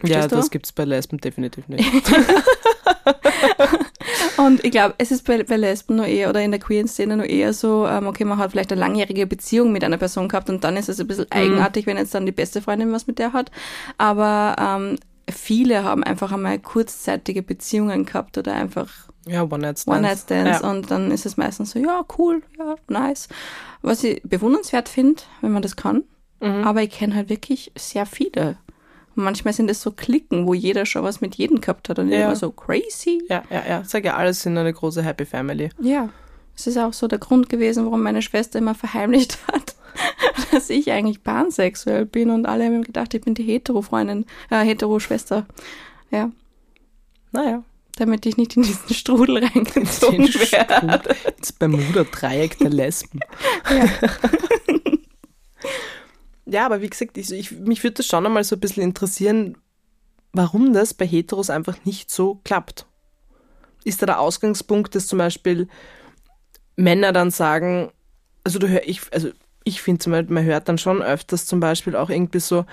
Ja, 0.01 0.07
Verstehst 0.07 0.31
du? 0.31 0.35
das 0.35 0.51
gibt 0.51 0.65
es 0.65 0.71
bei 0.71 0.85
Lesben 0.85 1.17
definitiv 1.19 1.67
nicht. 1.67 1.83
Und 4.37 4.63
ich 4.65 4.71
glaube, 4.71 4.95
es 4.97 5.11
ist 5.11 5.25
bei, 5.25 5.43
bei 5.43 5.57
Lesben 5.57 5.95
nur 5.95 6.05
eher 6.05 6.29
oder 6.29 6.41
in 6.41 6.51
der 6.51 6.59
queeren 6.59 6.87
Szene 6.87 7.17
nur 7.17 7.25
eher 7.25 7.53
so, 7.53 7.87
ähm, 7.87 8.07
okay, 8.07 8.25
man 8.25 8.37
hat 8.37 8.51
vielleicht 8.51 8.71
eine 8.71 8.81
langjährige 8.81 9.27
Beziehung 9.27 9.71
mit 9.71 9.83
einer 9.83 9.97
Person 9.97 10.27
gehabt 10.27 10.49
und 10.49 10.63
dann 10.63 10.75
ist 10.75 10.89
es 10.89 10.99
ein 10.99 11.07
bisschen 11.07 11.31
eigenartig, 11.31 11.85
wenn 11.85 11.97
jetzt 11.97 12.13
dann 12.13 12.25
die 12.25 12.31
beste 12.31 12.61
Freundin 12.61 12.91
was 12.91 13.07
mit 13.07 13.19
der 13.19 13.33
hat. 13.33 13.51
Aber 13.97 14.55
ähm, 14.59 14.97
viele 15.29 15.83
haben 15.83 16.03
einfach 16.03 16.31
einmal 16.31 16.59
kurzzeitige 16.59 17.43
Beziehungen 17.43 18.05
gehabt 18.05 18.37
oder 18.37 18.53
einfach 18.53 19.09
ja, 19.27 19.43
One-Night-Stands. 19.43 19.87
One-Night-Stands 19.87 20.61
Ja. 20.61 20.69
und 20.69 20.91
dann 20.91 21.11
ist 21.11 21.25
es 21.25 21.37
meistens 21.37 21.71
so, 21.71 21.79
ja, 21.79 22.05
cool, 22.17 22.41
ja, 22.57 22.75
nice. 22.87 23.27
Was 23.81 24.03
ich 24.03 24.21
bewundernswert 24.23 24.89
finde, 24.89 25.21
wenn 25.41 25.51
man 25.51 25.61
das 25.61 25.75
kann. 25.75 26.03
Mhm. 26.41 26.63
Aber 26.65 26.81
ich 26.81 26.89
kenne 26.91 27.15
halt 27.15 27.29
wirklich 27.29 27.71
sehr 27.77 28.05
viele. 28.05 28.57
Und 29.15 29.23
manchmal 29.23 29.53
sind 29.53 29.69
es 29.69 29.81
so 29.81 29.91
Klicken, 29.91 30.47
wo 30.47 30.53
jeder 30.53 30.85
schon 30.85 31.03
was 31.03 31.21
mit 31.21 31.35
jedem 31.35 31.61
gehabt 31.61 31.87
hat 31.89 31.99
und 31.99 32.09
Ja. 32.09 32.25
immer 32.25 32.35
so 32.35 32.51
crazy. 32.51 33.21
Ja, 33.29 33.43
ja, 33.49 33.63
ja. 33.67 33.83
Sag 33.85 34.03
ja, 34.05 34.15
alles 34.15 34.41
sind 34.41 34.57
eine 34.57 34.73
große 34.73 35.03
Happy 35.03 35.25
Family. 35.25 35.69
Ja, 35.79 36.09
es 36.55 36.67
ist 36.67 36.77
auch 36.77 36.93
so 36.93 37.07
der 37.07 37.19
Grund 37.19 37.49
gewesen, 37.49 37.85
warum 37.85 38.01
meine 38.03 38.21
Schwester 38.21 38.59
immer 38.59 38.75
verheimlicht 38.75 39.37
hat, 39.53 39.75
dass 40.51 40.69
ich 40.69 40.91
eigentlich 40.91 41.23
pansexuell 41.23 42.05
bin 42.05 42.29
und 42.31 42.45
alle 42.47 42.65
haben 42.65 42.83
gedacht, 42.83 43.13
ich 43.13 43.21
bin 43.21 43.35
die 43.35 43.43
Hetero-Freundin, 43.43 44.25
äh, 44.49 44.63
Hetero-Schwester. 44.65 45.45
Ja, 46.11 46.31
Naja. 47.31 47.63
Damit 47.95 48.25
ich 48.25 48.37
nicht 48.37 48.55
in 48.57 48.63
diesen 48.63 48.93
Strudel 48.93 49.43
reingezogen 49.43 50.25
Den 50.25 50.33
werde. 50.33 51.15
Das 51.39 51.51
Bermuda-Dreieck 51.51 52.57
der 52.59 52.69
Lesben. 52.69 53.19
Ja. 53.69 53.89
Ja, 56.45 56.65
aber 56.65 56.81
wie 56.81 56.89
gesagt, 56.89 57.17
ich, 57.17 57.31
ich, 57.31 57.51
mich 57.51 57.83
würde 57.83 57.95
das 57.95 58.05
schon 58.05 58.25
einmal 58.25 58.43
so 58.43 58.55
ein 58.55 58.59
bisschen 58.59 58.83
interessieren, 58.83 59.57
warum 60.33 60.73
das 60.73 60.93
bei 60.93 61.07
Heteros 61.07 61.49
einfach 61.49 61.77
nicht 61.85 62.11
so 62.11 62.41
klappt. 62.43 62.85
Ist 63.85 64.01
da 64.01 64.05
der 64.05 64.19
Ausgangspunkt, 64.19 64.93
dass 64.93 65.07
zum 65.07 65.19
Beispiel 65.19 65.67
Männer 66.75 67.13
dann 67.13 67.31
sagen, 67.31 67.91
also 68.43 68.59
du 68.59 68.67
hör, 68.67 68.87
ich, 68.87 69.01
also 69.13 69.29
ich 69.63 69.81
finde 69.81 69.99
zum 69.99 70.11
Beispiel, 70.11 70.33
man 70.33 70.43
hört 70.43 70.67
dann 70.67 70.77
schon 70.77 71.01
öfters 71.01 71.45
zum 71.45 71.59
Beispiel 71.59 71.95
auch 71.95 72.09
irgendwie 72.09 72.39
so, 72.39 72.65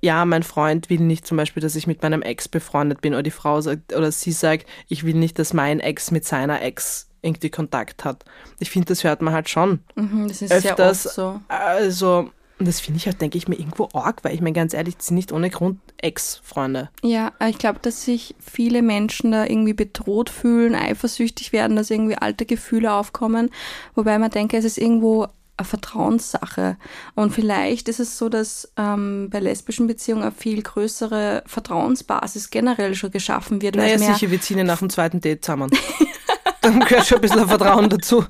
ja, 0.00 0.24
mein 0.24 0.42
Freund 0.42 0.90
will 0.90 1.00
nicht 1.00 1.26
zum 1.26 1.36
Beispiel, 1.36 1.62
dass 1.62 1.76
ich 1.76 1.86
mit 1.86 2.02
meinem 2.02 2.22
Ex 2.22 2.48
befreundet 2.48 3.00
bin, 3.00 3.12
oder 3.12 3.22
die 3.22 3.30
Frau 3.30 3.60
sagt, 3.60 3.94
oder 3.94 4.10
sie 4.10 4.32
sagt, 4.32 4.66
ich 4.88 5.04
will 5.04 5.14
nicht, 5.14 5.38
dass 5.38 5.52
mein 5.52 5.80
Ex 5.80 6.10
mit 6.10 6.24
seiner 6.24 6.62
Ex 6.62 7.08
irgendwie 7.22 7.50
Kontakt 7.50 8.04
hat. 8.04 8.24
Ich 8.60 8.70
finde, 8.70 8.86
das 8.88 9.04
hört 9.04 9.20
man 9.20 9.34
halt 9.34 9.48
schon 9.50 9.80
Mhm, 9.94 10.28
das 10.28 10.40
ist 10.42 10.52
öfters. 10.52 11.02
sehr 11.02 11.12
so. 11.12 11.40
Also, 11.48 12.30
das 12.58 12.80
finde 12.80 12.98
ich 12.98 13.06
halt, 13.06 13.20
denke 13.20 13.38
ich 13.38 13.48
mir, 13.48 13.56
irgendwo 13.58 13.88
arg, 13.92 14.22
weil 14.22 14.34
ich 14.34 14.40
meine, 14.40 14.54
ganz 14.54 14.74
ehrlich, 14.74 14.96
die 14.96 15.04
sind 15.04 15.16
nicht 15.16 15.32
ohne 15.32 15.50
Grund 15.50 15.80
Ex-Freunde. 15.98 16.88
Ja, 17.02 17.32
ich 17.46 17.58
glaube, 17.58 17.78
dass 17.82 18.04
sich 18.04 18.34
viele 18.38 18.82
Menschen 18.82 19.32
da 19.32 19.44
irgendwie 19.44 19.74
bedroht 19.74 20.30
fühlen, 20.30 20.74
eifersüchtig 20.74 21.52
werden, 21.52 21.76
dass 21.76 21.90
irgendwie 21.90 22.16
alte 22.16 22.46
Gefühle 22.46 22.92
aufkommen. 22.92 23.50
Wobei 23.94 24.18
man 24.18 24.30
denke, 24.30 24.56
es 24.56 24.64
ist 24.64 24.78
irgendwo 24.78 25.28
eine 25.60 25.66
Vertrauenssache. 25.66 26.76
Und 27.14 27.32
vielleicht 27.32 27.88
ist 27.88 28.00
es 28.00 28.18
so, 28.18 28.28
dass 28.28 28.72
ähm, 28.76 29.28
bei 29.30 29.40
lesbischen 29.40 29.86
Beziehungen 29.86 30.22
eine 30.22 30.32
viel 30.32 30.62
größere 30.62 31.44
Vertrauensbasis 31.46 32.50
generell 32.50 32.94
schon 32.94 33.10
geschaffen 33.10 33.62
wird. 33.62 33.76
Naja, 33.76 33.98
sicher, 33.98 34.30
wir 34.30 34.40
ziehen 34.40 34.58
ja 34.58 34.64
nach 34.64 34.78
dem 34.78 34.90
zweiten 34.90 35.20
Date 35.20 35.44
zusammen. 35.44 35.70
Dann 36.62 36.80
gehört 36.80 37.06
schon 37.06 37.18
ein 37.18 37.22
bisschen 37.22 37.48
Vertrauen 37.48 37.88
dazu. 37.88 38.24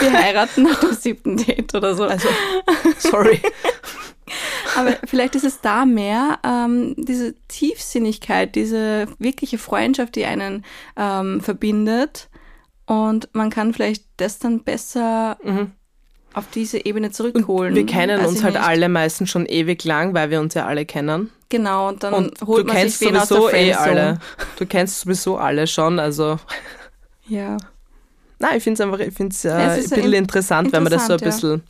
wir 0.00 0.12
heiraten 0.12 0.62
nach 0.62 0.78
dem 0.78 0.92
siebten 0.92 1.36
Date 1.36 1.74
oder 1.74 1.94
so. 1.96 2.04
Also, 2.04 2.28
sorry. 2.98 3.40
Aber 4.76 4.96
vielleicht 5.04 5.34
ist 5.34 5.44
es 5.44 5.60
da 5.60 5.84
mehr 5.84 6.38
ähm, 6.44 6.94
diese 6.96 7.34
Tiefsinnigkeit, 7.48 8.54
diese 8.54 9.06
wirkliche 9.18 9.58
Freundschaft, 9.58 10.14
die 10.16 10.24
einen 10.24 10.64
ähm, 10.96 11.40
verbindet. 11.40 12.28
Und 12.86 13.28
man 13.32 13.50
kann 13.50 13.72
vielleicht 13.72 14.04
das 14.16 14.38
dann 14.38 14.62
besser 14.62 15.38
auf 16.34 16.44
diese 16.52 16.84
Ebene 16.84 17.10
zurückholen. 17.10 17.74
Wir 17.74 17.86
kennen 17.86 18.20
Weiß 18.20 18.28
uns 18.28 18.42
halt 18.44 18.54
nicht. 18.54 18.62
alle 18.64 18.88
meistens 18.88 19.30
schon 19.30 19.46
ewig 19.46 19.84
lang, 19.84 20.14
weil 20.14 20.30
wir 20.30 20.40
uns 20.40 20.54
ja 20.54 20.66
alle 20.66 20.84
kennen. 20.84 21.30
Genau, 21.48 21.88
und 21.88 22.02
dann 22.02 22.12
Und 22.14 22.40
holt 22.42 22.64
du 22.64 22.66
man 22.66 22.76
kennst 22.76 22.98
sich 22.98 23.08
wen 23.08 23.16
aus 23.16 23.28
der 23.28 23.36
sowieso 23.38 23.56
eh 23.56 23.72
alle. 23.74 24.18
Du 24.58 24.66
kennst 24.66 25.00
sowieso 25.00 25.36
alle 25.38 25.66
schon, 25.66 25.98
also. 25.98 26.38
Ja. 27.28 27.56
Nein, 28.40 28.56
ich 28.56 28.64
finde 28.64 28.74
es 28.74 28.80
einfach, 28.80 28.98
ich 28.98 29.14
finde 29.14 29.32
es 29.34 29.44
äh, 29.44 29.48
Es 29.48 29.56
ein 29.56 29.82
bisschen 29.90 30.04
in- 30.06 30.12
interessant, 30.14 30.72
wenn 30.72 30.82
man 30.82 30.92
das 30.92 31.06
so 31.06 31.12
ein 31.14 31.20
bisschen 31.20 31.62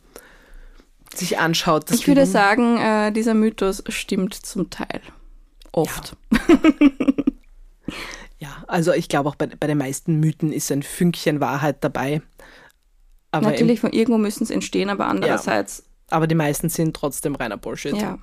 sich 1.13 1.37
anschaut. 1.37 1.91
Ich 1.91 2.07
würde 2.07 2.25
sagen, 2.25 2.77
äh, 2.77 3.11
dieser 3.11 3.35
Mythos 3.35 3.83
stimmt 3.87 4.33
zum 4.33 4.69
Teil. 4.69 5.01
Oft. 5.71 6.15
Ja, 8.39 8.49
also 8.67 8.91
ich 8.91 9.07
glaube 9.07 9.29
auch 9.29 9.35
bei, 9.35 9.47
bei 9.47 9.67
den 9.67 9.77
meisten 9.77 10.19
Mythen 10.19 10.51
ist 10.51 10.69
ein 10.71 10.83
Fünkchen 10.83 11.39
Wahrheit 11.39 11.77
dabei. 11.83 12.21
Aber, 13.35 13.51
Natürlich, 13.51 13.81
von 13.81 13.91
irgendwo 13.91 14.17
müssen 14.17 14.43
es 14.43 14.49
entstehen, 14.49 14.89
aber 14.89 15.07
andererseits, 15.07 15.79
Im, 15.79 15.85
aber 16.09 16.25
die 16.25 16.35
meisten 16.35 16.69
sind 16.69 16.95
trotzdem 16.95 17.35
reiner 17.35 17.57
Bullshit. 17.57 17.95
ja. 17.97 18.17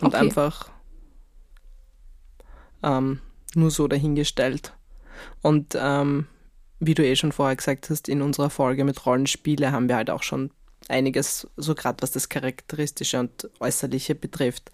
Und 0.00 0.08
okay. 0.08 0.16
einfach 0.16 0.70
ähm, 2.82 3.20
nur 3.54 3.70
so 3.70 3.86
dahingestellt. 3.86 4.72
Und 5.40 5.76
ähm, 5.78 6.26
wie 6.80 6.94
du 6.94 7.06
eh 7.06 7.14
schon 7.14 7.30
vorher 7.30 7.54
gesagt 7.54 7.90
hast, 7.90 8.08
in 8.08 8.22
unserer 8.22 8.50
Folge 8.50 8.84
mit 8.84 9.06
Rollenspiele 9.06 9.70
haben 9.70 9.88
wir 9.88 9.94
halt 9.94 10.10
auch 10.10 10.24
schon 10.24 10.50
einiges, 10.88 11.46
so 11.56 11.76
gerade 11.76 12.02
was 12.02 12.10
das 12.10 12.28
Charakteristische 12.28 13.20
und 13.20 13.48
Äußerliche 13.60 14.16
betrifft, 14.16 14.72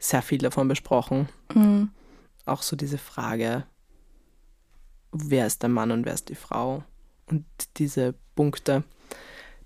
sehr 0.00 0.22
viel 0.22 0.38
davon 0.38 0.66
besprochen. 0.66 1.28
Mhm. 1.54 1.90
Auch 2.44 2.62
so 2.62 2.74
diese 2.74 2.98
Frage, 2.98 3.66
wer 5.12 5.46
ist 5.46 5.62
der 5.62 5.68
Mann 5.68 5.92
und 5.92 6.06
wer 6.06 6.14
ist 6.14 6.28
die 6.28 6.34
Frau? 6.34 6.82
Und 7.26 7.44
diese 7.76 8.14
Punkte, 8.34 8.82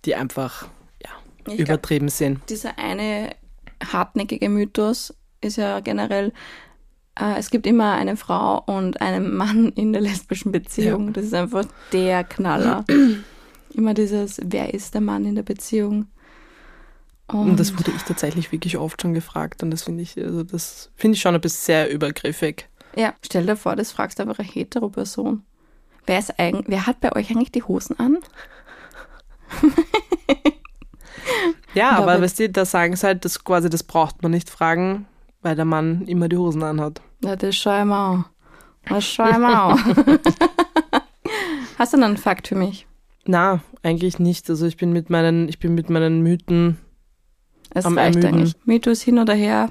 die 0.07 0.15
einfach 0.15 0.67
ja, 1.03 1.11
Ich 1.39 1.45
glaub, 1.45 1.59
übertrieben 1.59 2.09
sind. 2.09 2.49
dieser 2.49 2.79
eine 2.79 3.35
hartnäckige 3.93 4.49
Mythos 4.49 5.15
ist 5.41 5.57
ja 5.57 5.81
generell, 5.81 6.33
äh, 7.19 7.39
es 7.39 7.51
gibt 7.51 7.67
immer 7.67 7.93
eine 7.93 8.17
Frau 8.17 8.63
und 8.67 9.01
einen 9.01 9.37
Mann 9.37 9.69
in 9.71 9.93
der 9.93 10.03
lesbischen 10.03 10.53
Beziehung. 10.53 11.13
Das 11.13 11.25
ist 11.25 11.35
einfach 11.35 11.67
der 11.93 12.25
Knaller. 12.25 12.85
immer 13.75 13.95
dieses, 13.95 14.41
wer 14.43 14.73
ist 14.73 14.95
der 14.95 15.03
Mann 15.03 15.27
in 15.27 15.35
der 15.35 15.43
Beziehung? 15.43 16.07
Und 17.29 17.59
das 17.59 17.77
wurde 17.77 17.91
ich 17.95 18.03
tatsächlich 18.03 18.53
wirklich 18.53 18.77
oft 18.79 19.03
schon 19.03 19.13
gefragt 19.13 19.65
und 19.65 19.73
das 19.73 19.83
finde 19.83 20.03
ich, 20.05 20.17
also 20.17 20.45
das 20.45 20.93
finde 20.95 21.17
ich 21.17 21.21
schon 21.21 21.35
ein 21.35 21.41
bisschen 21.41 21.65
sehr 21.65 21.91
übergriffig. 21.91 22.69
ja, 22.95 23.15
stell 23.21 23.47
dir 23.47 23.57
vor, 23.57 23.75
das 23.75 23.91
fragst 23.91 24.19
du 24.19 24.23
einfach 24.23 24.39
eine 24.39 24.49
hetero 24.49 24.89
Person. 24.91 25.43
Wer, 26.07 26.21
ist 26.21 26.39
eigen, 26.39 26.63
wer 26.69 26.87
hat 26.87 27.01
bei 27.01 27.15
euch 27.17 27.31
eigentlich 27.31 27.51
die 27.51 27.65
Hosen 27.65 27.99
an? 27.99 28.19
Ja, 31.77 31.91
aber 31.93 32.13
wird- 32.15 32.23
weißt 32.23 32.39
du, 32.41 32.49
da 32.51 32.65
sagen 32.65 32.97
sie 32.97 33.07
halt, 33.07 33.25
das 33.25 33.45
quasi, 33.45 33.69
das 33.71 33.83
braucht 33.83 34.23
man 34.23 34.33
nicht 34.33 34.49
fragen, 34.51 35.07
weil 35.43 35.55
der 35.57 35.65
Mann 35.65 36.03
immer 36.07 36.29
die 36.29 36.37
Hosen 36.37 36.63
anhat. 36.63 37.01
Ja, 37.23 37.37
das 37.37 37.55
schau 37.57 37.79
ich 37.79 37.85
mir 37.85 37.95
an. 37.97 38.25
Das 38.89 39.05
schau 39.05 39.29
ich 39.29 39.37
mir 39.39 39.49
an. 39.59 39.79
Hast 41.79 41.93
du 41.93 41.99
noch 41.99 42.07
einen 42.07 42.17
Fakt 42.17 42.49
für 42.49 42.55
mich? 42.55 42.87
Na, 43.27 43.61
eigentlich 43.83 44.19
nicht. 44.19 44.49
Also 44.49 44.67
ich 44.67 44.77
bin 44.77 44.93
mit 44.93 45.11
meinen, 45.11 45.49
ich 45.49 45.59
bin 45.59 45.75
mit 45.75 45.91
meinen 45.91 46.23
Mythen, 46.23 46.79
Es 47.71 47.85
Am 47.85 47.99
reicht 47.99 48.17
Ermüden. 48.17 48.35
eigentlich. 48.41 48.55
Mythos 48.65 49.03
hin 49.03 49.19
oder 49.19 49.35
her, 49.35 49.71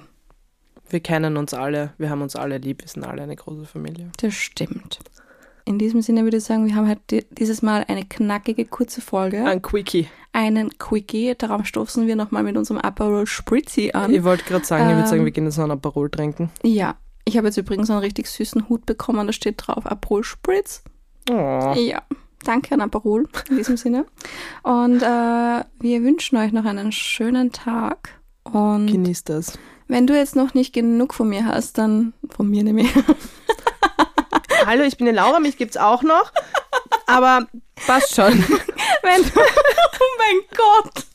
wir 0.89 0.99
kennen 0.99 1.35
uns 1.37 1.53
alle, 1.53 1.93
wir 1.97 2.09
haben 2.11 2.21
uns 2.21 2.35
alle 2.35 2.57
lieb, 2.59 2.81
wir 2.83 2.87
sind 2.87 3.03
alle 3.05 3.23
eine 3.23 3.35
große 3.35 3.65
Familie. 3.65 4.11
das 4.21 4.33
stimmt. 4.35 4.99
In 5.67 5.79
diesem 5.79 6.01
Sinne 6.03 6.23
würde 6.23 6.37
ich 6.37 6.43
sagen, 6.43 6.67
wir 6.67 6.75
haben 6.75 6.87
halt 6.87 6.99
di- 7.09 7.25
dieses 7.31 7.61
Mal 7.63 7.85
eine 7.87 8.05
knackige, 8.05 8.65
kurze 8.65 9.01
Folge. 9.01 9.43
Ein 9.45 9.61
Quickie. 9.63 10.07
einen 10.31 10.77
Quickie. 10.77 11.33
Darauf 11.35 11.65
stoßen 11.65 12.05
wir 12.05 12.15
nochmal 12.15 12.43
mit 12.43 12.55
unserem 12.55 12.79
Aperol 12.79 13.25
Spritzy 13.25 13.91
an. 13.93 14.13
Ich 14.13 14.23
wollte 14.23 14.43
gerade 14.43 14.63
sagen, 14.65 14.89
ich 14.89 14.95
würde 14.95 15.07
sagen, 15.07 15.19
Ähm, 15.21 15.25
wir 15.25 15.31
gehen 15.31 15.45
jetzt 15.45 15.57
noch 15.57 15.65
ein 15.65 15.71
Aperol 15.71 16.09
trinken. 16.11 16.51
Ja, 16.63 16.95
ich 17.25 17.35
habe 17.37 17.47
jetzt 17.47 17.57
übrigens 17.57 17.89
einen 17.89 17.99
richtig 17.99 18.27
süßen 18.27 18.69
Hut 18.69 18.85
bekommen, 18.85 19.25
da 19.25 19.33
steht 19.33 19.55
drauf 19.57 19.85
Aperol 19.87 20.23
Spritz. 20.23 20.83
Oh. 21.31 21.73
Ja, 21.75 22.03
danke 22.43 22.75
an 22.75 22.81
Aperol 22.81 23.27
in 23.49 23.57
diesem 23.57 23.77
Sinne. 23.77 24.05
Und 24.61 25.01
äh, 25.01 25.63
wir 25.79 26.03
wünschen 26.03 26.37
euch 26.37 26.51
noch 26.51 26.65
einen 26.65 26.91
schönen 26.91 27.51
Tag. 27.51 28.09
Und 28.43 28.85
Genießt 28.91 29.29
das. 29.29 29.57
wenn 29.87 30.05
du 30.05 30.15
jetzt 30.15 30.35
noch 30.35 30.53
nicht 30.53 30.73
genug 30.73 31.15
von 31.15 31.27
mir 31.29 31.45
hast, 31.45 31.79
dann 31.79 32.13
von 32.29 32.47
mir 32.47 32.63
nämlich. 32.63 32.87
Hallo, 34.65 34.83
ich 34.83 34.97
bin 34.97 35.05
die 35.05 35.11
Laura, 35.11 35.39
mich 35.39 35.57
gibt's 35.57 35.77
auch 35.77 36.01
noch. 36.01 36.31
Aber 37.05 37.45
passt 37.85 38.15
schon. 38.15 38.33
Wenn 38.33 39.21
du, 39.21 39.29
oh 39.39 40.15
mein 40.17 40.41
Gott. 40.57 41.05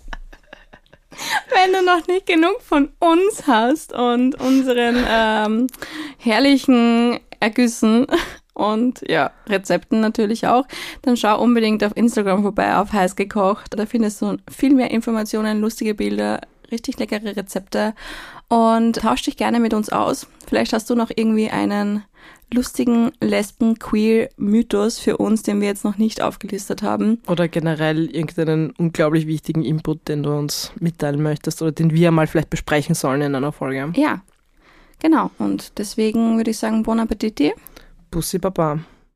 Wenn 1.51 1.73
du 1.73 1.83
noch 1.83 2.07
nicht 2.07 2.27
genug 2.27 2.63
von 2.63 2.93
uns 3.01 3.49
hast 3.49 3.93
und 3.93 4.41
unseren 4.41 5.05
ähm, 5.09 5.67
herrlichen 6.19 7.19
Ergüssen 7.41 8.07
und 8.55 9.03
ja, 9.09 9.33
Rezepten 9.49 10.01
natürlich 10.01 10.47
auch, 10.47 10.67
dann 11.03 11.17
schau 11.17 11.41
unbedingt 11.41 11.83
auf 11.83 11.97
Instagram 11.97 12.43
vorbei 12.43 12.77
auf 12.77 12.93
heiß 12.93 13.17
gekocht. 13.17 13.77
Da 13.77 13.85
findest 13.85 14.23
du 14.23 14.37
viel 14.49 14.75
mehr 14.75 14.93
Informationen, 14.93 15.61
lustige 15.61 15.95
Bilder, 15.97 16.41
richtig 16.71 17.01
leckere 17.01 17.37
Rezepte 17.37 17.95
und 18.49 18.97
tausch 18.97 19.23
dich 19.23 19.37
gerne 19.37 19.59
mit 19.59 19.75
uns 19.75 19.91
aus. 19.91 20.29
Vielleicht 20.47 20.73
hast 20.73 20.89
du 20.89 20.95
noch 20.95 21.11
irgendwie 21.15 21.51
einen 21.51 22.05
lustigen 22.53 23.13
Lesben-Queer-Mythos 23.21 24.99
für 24.99 25.17
uns, 25.17 25.43
den 25.43 25.61
wir 25.61 25.69
jetzt 25.69 25.85
noch 25.85 25.99
nicht 25.99 26.23
aufgelistet 26.23 26.83
haben. 26.83 27.21
Oder 27.27 27.49
generell 27.49 28.07
irgendeinen 28.07 28.71
unglaublich 28.71 29.27
wichtigen 29.27 29.65
Input, 29.65 30.09
den 30.09 30.23
du 30.23 30.31
uns 30.31 30.73
mitteilen 30.81 31.23
möchtest 31.23 31.63
oder 31.63 31.73
den 31.73 31.93
wir 31.93 32.11
mal 32.11 32.27
vielleicht 32.27 32.51
besprechen 32.51 32.95
sollen 32.95 33.23
in 33.23 33.35
einer 33.35 33.53
Folge. 33.53 33.93
Ja, 33.97 34.23
genau. 35.01 35.31
Und 35.39 35.79
deswegen 35.79 36.37
würde 36.37 36.51
ich 36.51 36.59
sagen, 36.59 36.83
Bon 36.83 36.99
Appetit. 37.01 37.53
Bussi 38.11 38.39
Baba. 38.39 38.81